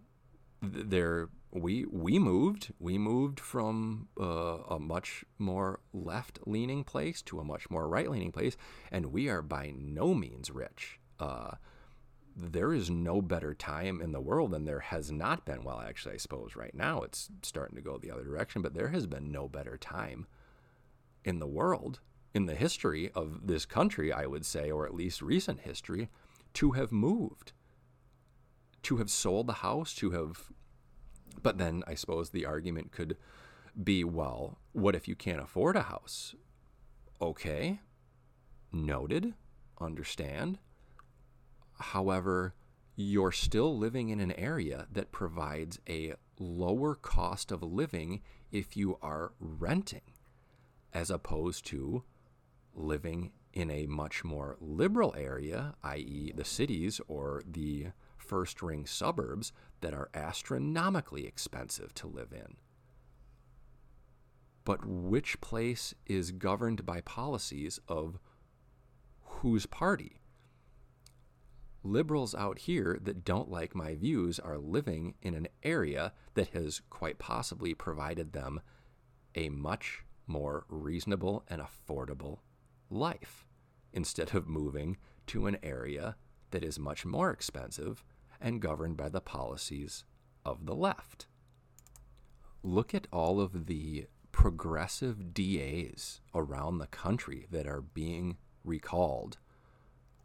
[0.61, 2.73] there, we we moved.
[2.79, 8.57] We moved from uh, a much more left-leaning place to a much more right-leaning place,
[8.91, 10.99] and we are by no means rich.
[11.19, 11.51] Uh,
[12.35, 15.63] there is no better time in the world than there has not been.
[15.63, 18.89] Well, actually, I suppose right now it's starting to go the other direction, but there
[18.89, 20.27] has been no better time
[21.23, 22.01] in the world,
[22.33, 26.09] in the history of this country, I would say, or at least recent history,
[26.55, 27.53] to have moved,
[28.83, 30.49] to have sold the house, to have.
[31.41, 33.15] But then I suppose the argument could
[33.81, 36.35] be well, what if you can't afford a house?
[37.21, 37.79] Okay,
[38.73, 39.33] noted,
[39.79, 40.59] understand
[41.77, 42.53] However,
[42.95, 48.21] you're still living in an area that provides a lower cost of living
[48.51, 50.13] if you are renting,
[50.93, 52.03] as opposed to
[52.73, 59.51] living in a much more liberal area, i.e., the cities or the first ring suburbs
[59.81, 62.55] that are astronomically expensive to live in.
[64.63, 68.19] But which place is governed by policies of
[69.21, 70.21] whose party?
[71.85, 76.81] Liberals out here that don't like my views are living in an area that has
[76.89, 78.59] quite possibly provided them
[79.35, 82.39] a much more reasonable and affordable
[82.89, 83.45] life
[83.93, 86.15] instead of moving to an area
[86.51, 88.03] that is much more expensive
[88.41, 90.03] and governed by the policies
[90.43, 91.27] of the left.
[92.63, 99.37] Look at all of the progressive DAs around the country that are being recalled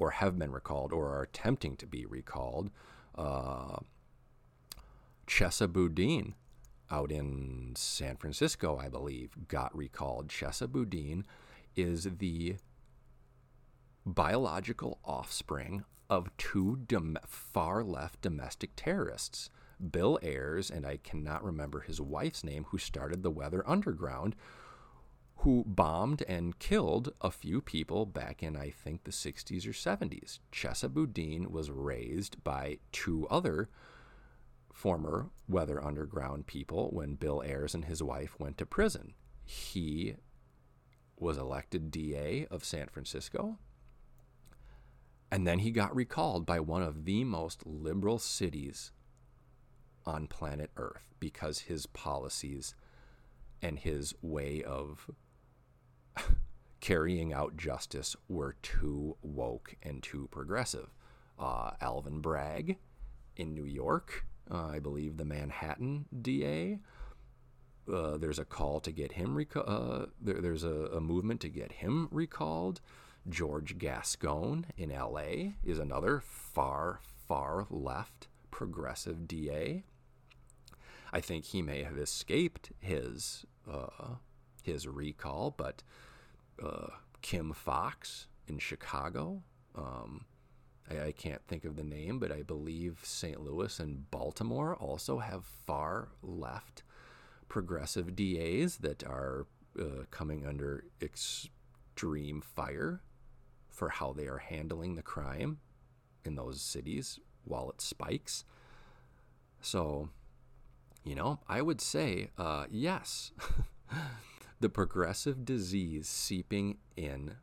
[0.00, 2.70] or have been recalled or are attempting to be recalled.
[3.14, 3.76] Uh,
[5.26, 6.34] Chesa Boudin
[6.90, 10.28] out in San Francisco, I believe, got recalled.
[10.28, 11.24] Chesa Boudin
[11.76, 12.56] is the
[14.04, 19.50] biological offspring of two dom- far left domestic terrorists.
[19.90, 24.34] Bill Ayers, and I cannot remember his wife's name, who started the Weather Underground,
[25.40, 30.38] who bombed and killed a few people back in, I think, the 60s or 70s.
[30.52, 33.70] Chesa Boudin was raised by two other
[34.70, 39.14] former Weather Underground people when Bill Ayers and his wife went to prison.
[39.42, 40.16] He
[41.16, 43.58] was elected DA of San Francisco.
[45.30, 48.92] And then he got recalled by one of the most liberal cities
[50.04, 52.74] on planet Earth because his policies
[53.62, 55.10] and his way of
[56.80, 60.88] carrying out justice were too woke and too progressive.
[61.38, 62.76] Uh, Alvin Bragg
[63.36, 66.78] in New York, uh, I believe the Manhattan DA.
[67.90, 69.34] Uh, there's a call to get him.
[69.34, 72.80] Reca- uh, there, there's a, a, movement to get him recalled.
[73.28, 75.54] George Gascon in L.A.
[75.64, 79.84] is another far, far left progressive DA.
[81.12, 84.16] I think he may have escaped his uh,
[84.70, 85.82] his recall, but
[86.62, 86.88] uh,
[87.22, 89.42] Kim Foxx in Chicago.
[89.74, 90.24] Um,
[90.90, 93.40] I, I, can't think of the name, but I believe St.
[93.40, 96.82] Louis and Baltimore also have far left
[97.48, 99.46] progressive DAs that are
[99.78, 103.00] uh, coming under extreme fire
[103.70, 105.58] for how they are handling the crime
[106.24, 108.44] in those cities while it spikes.
[109.60, 110.08] So,
[111.04, 113.32] you know, I would say uh, yes.
[114.60, 117.36] the progressive disease seeping in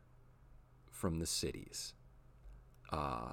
[0.90, 1.94] from the cities.
[2.90, 3.32] Uh,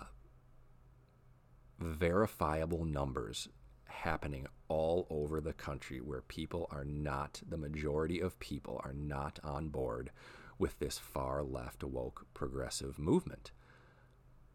[1.80, 3.48] verifiable numbers
[3.86, 9.40] happening all over the country where people are not, the majority of people are not
[9.44, 10.12] on board
[10.58, 13.52] with this far left woke progressive movement.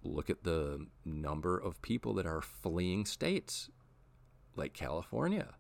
[0.03, 3.71] Look at the number of people that are fleeing states
[4.57, 5.55] like California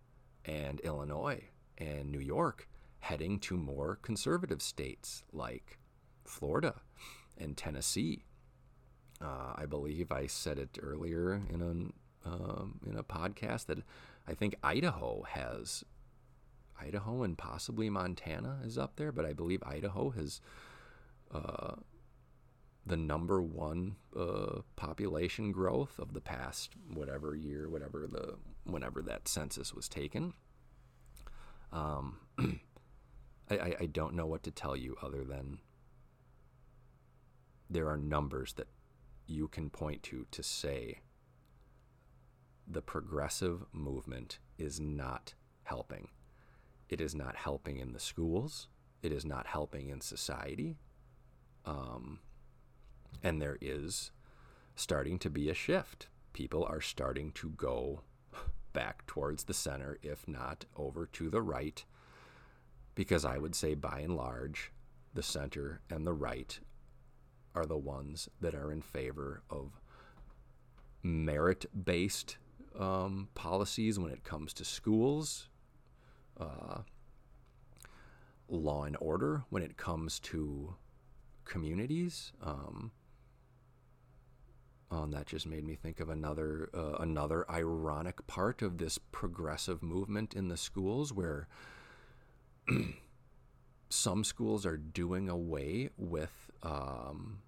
[0.44, 1.44] and Illinois
[1.78, 2.68] and New York
[3.00, 5.78] heading to more conservative states like
[6.24, 6.74] Florida
[7.38, 8.24] and Tennessee.
[9.22, 13.78] Uh, I believe I said it earlier in a um, in a podcast that
[14.28, 15.84] I think Idaho has
[16.80, 20.40] Idaho and possibly Montana is up there, but I believe Idaho has
[21.32, 21.74] uh,
[22.86, 29.28] the number one uh, population growth of the past whatever year, whatever the whenever that
[29.28, 30.32] census was taken.
[31.72, 32.18] Um,
[33.50, 35.58] I, I don't know what to tell you other than
[37.68, 38.68] there are numbers that
[39.26, 41.00] you can point to to say
[42.66, 45.34] the progressive movement is not
[45.64, 46.08] helping.
[46.88, 48.68] It is not helping in the schools.
[49.02, 50.76] It is not helping in society.
[51.64, 52.20] Um,
[53.22, 54.12] and there is
[54.74, 56.08] starting to be a shift.
[56.32, 58.02] People are starting to go
[58.72, 61.84] back towards the center, if not over to the right,
[63.00, 64.72] because I would say by and large,
[65.14, 66.60] the center and the right
[67.54, 69.80] are the ones that are in favor of
[71.02, 72.36] merit based
[72.78, 75.48] um, policies when it comes to schools,
[76.38, 76.80] uh,
[78.50, 80.74] law and order when it comes to
[81.46, 82.34] communities.
[82.42, 82.90] Um,
[84.90, 88.98] oh, and that just made me think of another uh, another ironic part of this
[88.98, 91.48] progressive movement in the schools, where
[93.88, 97.38] some schools are doing away with um,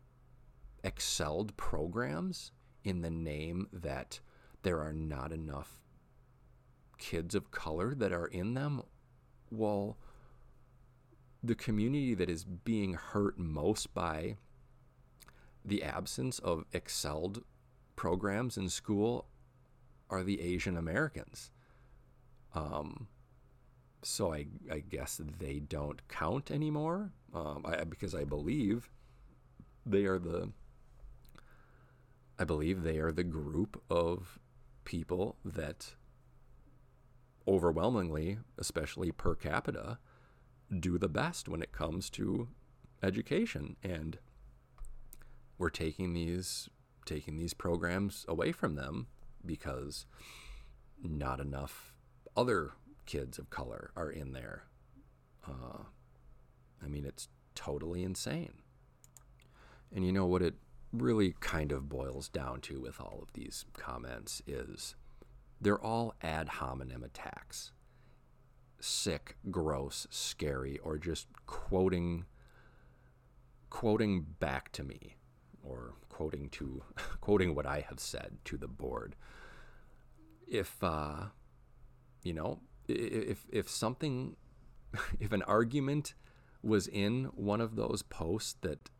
[0.83, 2.53] excelled programs
[2.85, 4.21] in the name that
[4.63, 5.83] there are not enough
[6.99, 8.83] kids of color that are in them.
[9.51, 9.97] Well,
[11.43, 14.37] the community that is being hurt most by
[15.65, 17.45] the absence of excelled
[17.97, 19.27] programs in school
[20.09, 21.51] are the Asian Americans.
[22.55, 23.09] Um,
[24.03, 28.91] so I, I guess they don't count anymore um, I, because I believe
[29.87, 30.51] they are the
[32.39, 34.39] I believe they are the group of
[34.85, 35.95] people that
[37.47, 39.99] overwhelmingly, especially per capita,
[40.81, 42.49] do the best when it comes to
[43.03, 43.77] education.
[43.83, 44.19] And
[45.59, 46.69] we're taking these
[47.05, 49.09] taking these programs away from them
[49.45, 50.07] because
[51.03, 51.93] not enough
[52.37, 52.73] other
[53.07, 54.65] kids of color are in there.
[55.47, 55.85] Uh,
[56.83, 58.55] I mean, it's totally insane.
[59.95, 60.55] And you know what it
[60.93, 64.95] really kind of boils down to with all of these comments is
[65.61, 67.73] they're all ad hominem attacks.
[68.81, 72.25] Sick, gross, scary, or just quoting
[73.71, 75.17] quoting back to me
[75.63, 76.83] or quoting to
[77.23, 79.15] quoting what I have said to the board.
[80.47, 81.27] If uh,
[82.23, 84.37] you know, if if something,
[85.20, 86.14] if an argument
[86.62, 88.91] was in one of those posts that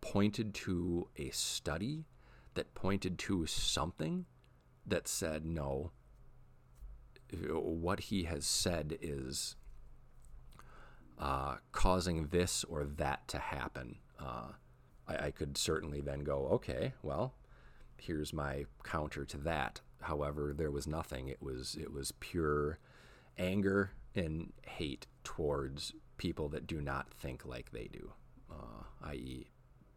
[0.00, 2.04] pointed to a study
[2.54, 4.26] that pointed to something
[4.86, 5.92] that said no.
[7.30, 9.56] What he has said is
[11.18, 13.96] uh, causing this or that to happen.
[14.18, 14.52] Uh,
[15.06, 17.34] I, I could certainly then go, okay, well,
[17.98, 19.80] here's my counter to that.
[20.02, 21.28] However, there was nothing.
[21.28, 22.78] It was it was pure
[23.38, 28.12] anger and hate towards people that do not think like they do,
[28.50, 29.48] uh, i.e.,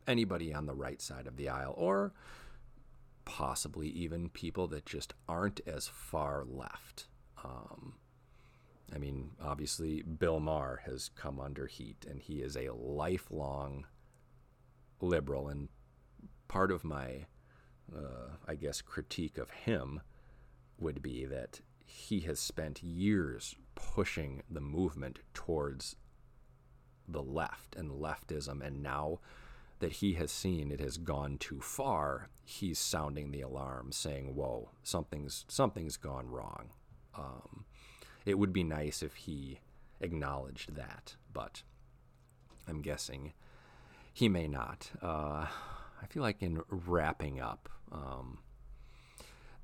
[0.07, 2.13] anybody on the right side of the aisle, or
[3.25, 7.07] possibly even people that just aren't as far left.
[7.43, 7.93] Um,
[8.93, 13.85] I mean, obviously, Bill Maher has come under heat, and he is a lifelong
[14.99, 15.47] liberal.
[15.47, 15.69] And
[16.47, 17.25] part of my,
[17.95, 20.01] uh, I guess, critique of him
[20.77, 21.61] would be that
[21.91, 25.95] he has spent years pushing the movement towards
[27.07, 29.19] the left and leftism, and now
[29.79, 34.71] that he has seen it has gone too far, he's sounding the alarm, saying, "Whoa,
[34.83, 36.69] something's something's gone wrong."
[37.15, 37.65] Um,
[38.25, 39.59] it would be nice if he
[39.99, 41.63] acknowledged that, but
[42.67, 43.33] I'm guessing
[44.13, 44.91] he may not.
[45.01, 45.47] Uh,
[46.01, 48.39] I feel like in wrapping up, um,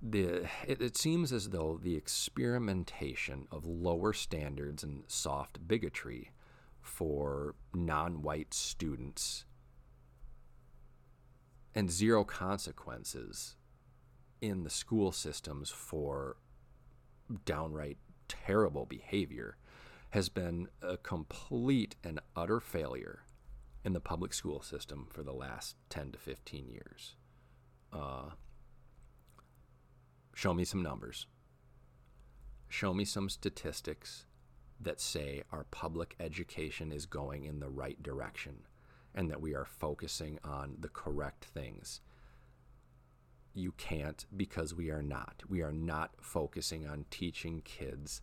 [0.01, 6.31] the it, it, seems as though the experimentation of lower standards and soft bigotry
[6.81, 9.45] for non-white students
[11.73, 13.55] and zero consequences
[14.41, 16.37] in the school systems for
[17.45, 17.97] downright
[18.27, 19.57] terrible behavior
[20.11, 23.23] has been a complete and utter failure
[23.83, 27.15] in the public school system for the last 10 to 15 years.
[27.91, 28.31] Uh,
[30.37, 31.25] show me some numbers.
[32.69, 34.27] show me some statistics
[34.79, 38.57] that say our public education is going in the right direction
[39.15, 42.01] and that we are focusing on the correct things.
[43.55, 45.41] You can't because we are not.
[45.49, 48.21] We are not focusing on teaching kids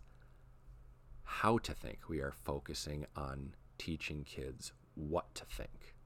[1.24, 2.08] how to think.
[2.08, 5.96] We are focusing on teaching kids what to think.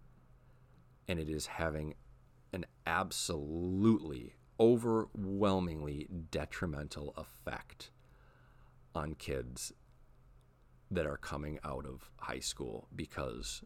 [1.07, 1.97] And it is having
[2.55, 7.91] an absolutely overwhelmingly detrimental effect
[8.95, 9.73] on kids
[10.91, 13.63] that are coming out of high school because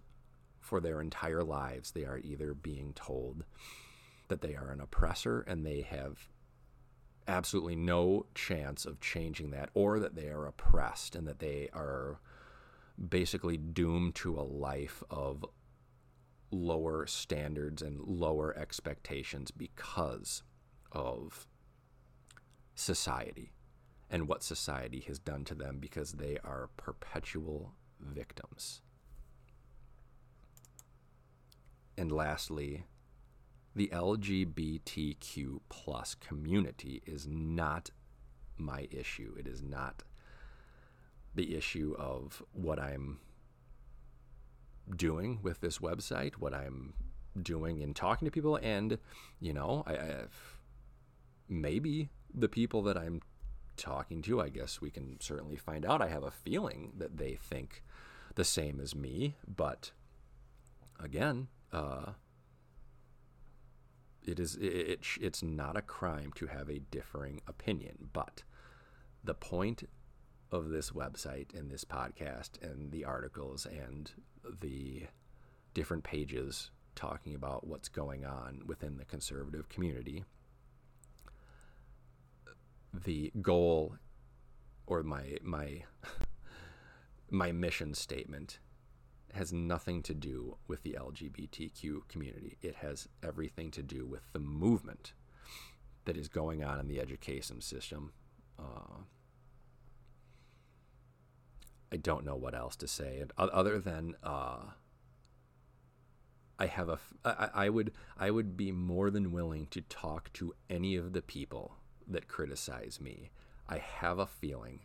[0.60, 3.44] for their entire lives they are either being told
[4.28, 6.28] that they are an oppressor and they have
[7.28, 12.20] absolutely no chance of changing that or that they are oppressed and that they are
[13.08, 15.44] basically doomed to a life of
[16.50, 20.42] lower standards and lower expectations because
[20.92, 21.46] of
[22.74, 23.52] society
[24.10, 28.82] and what society has done to them because they are perpetual victims.
[31.96, 32.84] And lastly,
[33.74, 37.90] the LGBTQ plus community is not
[38.58, 39.34] my issue.
[39.38, 40.02] It is not
[41.34, 43.18] the issue of what I'm
[44.94, 46.92] doing with this website, what I'm
[47.40, 48.98] doing in talking to people, and
[49.40, 50.51] you know, I, have
[51.48, 53.20] maybe the people that I'm
[53.76, 56.02] talking to, I guess we can certainly find out.
[56.02, 57.82] I have a feeling that they think
[58.34, 59.92] the same as me, but
[61.00, 62.12] again, uh,
[64.24, 68.42] it is it, it, it's not a crime to have a differing opinion, but
[69.24, 69.88] the point
[70.50, 74.12] of this website and this podcast and the articles and
[74.60, 75.04] the
[75.74, 80.24] different pages talking about what's going on within the conservative community
[82.92, 83.96] the goal
[84.86, 85.84] or my my
[87.30, 88.58] my mission statement
[89.32, 92.58] has nothing to do with the LGBTQ community.
[92.60, 95.14] It has everything to do with the movement
[96.04, 98.12] that is going on in the education system.
[98.58, 99.04] Uh,
[101.90, 104.60] I don't know what else to say, and other than uh,
[106.58, 106.98] I have a.
[107.24, 111.22] I, I would I would be more than willing to talk to any of the
[111.22, 111.76] people
[112.12, 113.30] that criticize me,
[113.68, 114.80] I have a feeling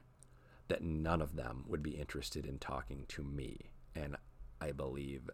[0.67, 3.71] that none of them would be interested in talking to me.
[3.95, 4.15] And
[4.59, 5.29] I believe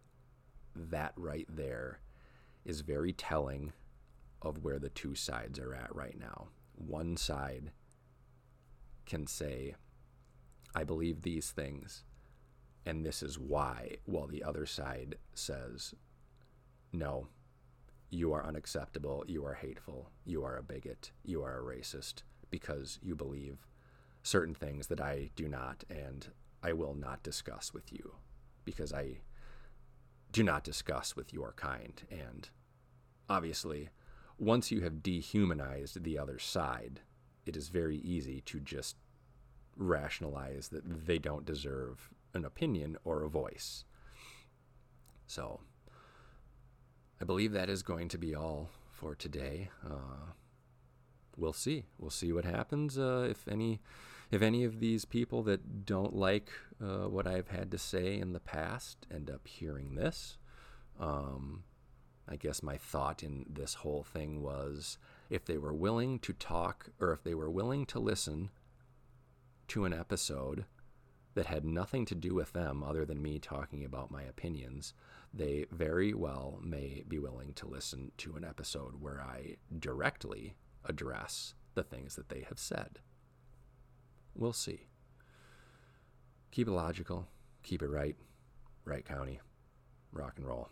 [0.76, 2.00] that right there
[2.66, 3.74] is very telling
[4.42, 6.48] of where the two sides are at right now.
[6.76, 7.72] One side
[9.06, 9.76] can say,
[10.76, 12.04] I believe these things,
[12.86, 15.94] and this is why, while the other side says,
[16.92, 17.28] no,
[18.14, 22.22] you are unacceptable, you are hateful, you are a bigot, you are a racist
[22.52, 23.66] because you believe
[24.22, 26.28] certain things that I do not and
[26.62, 28.14] I will not discuss with you
[28.64, 29.18] because I
[30.32, 32.02] do not discuss with your kind.
[32.10, 32.48] And
[33.30, 33.90] obviously,
[34.38, 37.02] once you have dehumanized the other side,
[37.46, 38.96] it is very easy to just
[39.76, 43.86] rationalize that they don't deserve an opinion or a voice.
[45.26, 45.62] So,
[47.24, 49.70] I believe that is going to be all for today.
[49.82, 50.34] Uh,
[51.38, 51.86] we'll see.
[51.98, 53.00] We'll see what happens.
[53.00, 53.80] Uh, if any,
[54.30, 56.50] if any of these people that don't like
[56.84, 60.38] uh, what I've had to say in the past end up hearing this,
[61.00, 61.64] um,
[62.28, 64.98] I guess my thought in this whole thing was
[65.30, 68.50] if they were willing to talk or if they were willing to listen
[69.70, 70.66] to an episode
[71.36, 74.94] that had nothing to do with them other than me talking about my opinions,
[75.34, 80.56] they very well may be willing to listen to an episode where I directly
[80.86, 83.00] address the things that they have said.
[84.36, 84.88] We'll see.
[86.52, 87.28] Keep it logical,
[87.64, 88.16] keep it right.
[88.86, 89.40] Wright County,
[90.12, 90.70] rock and roll.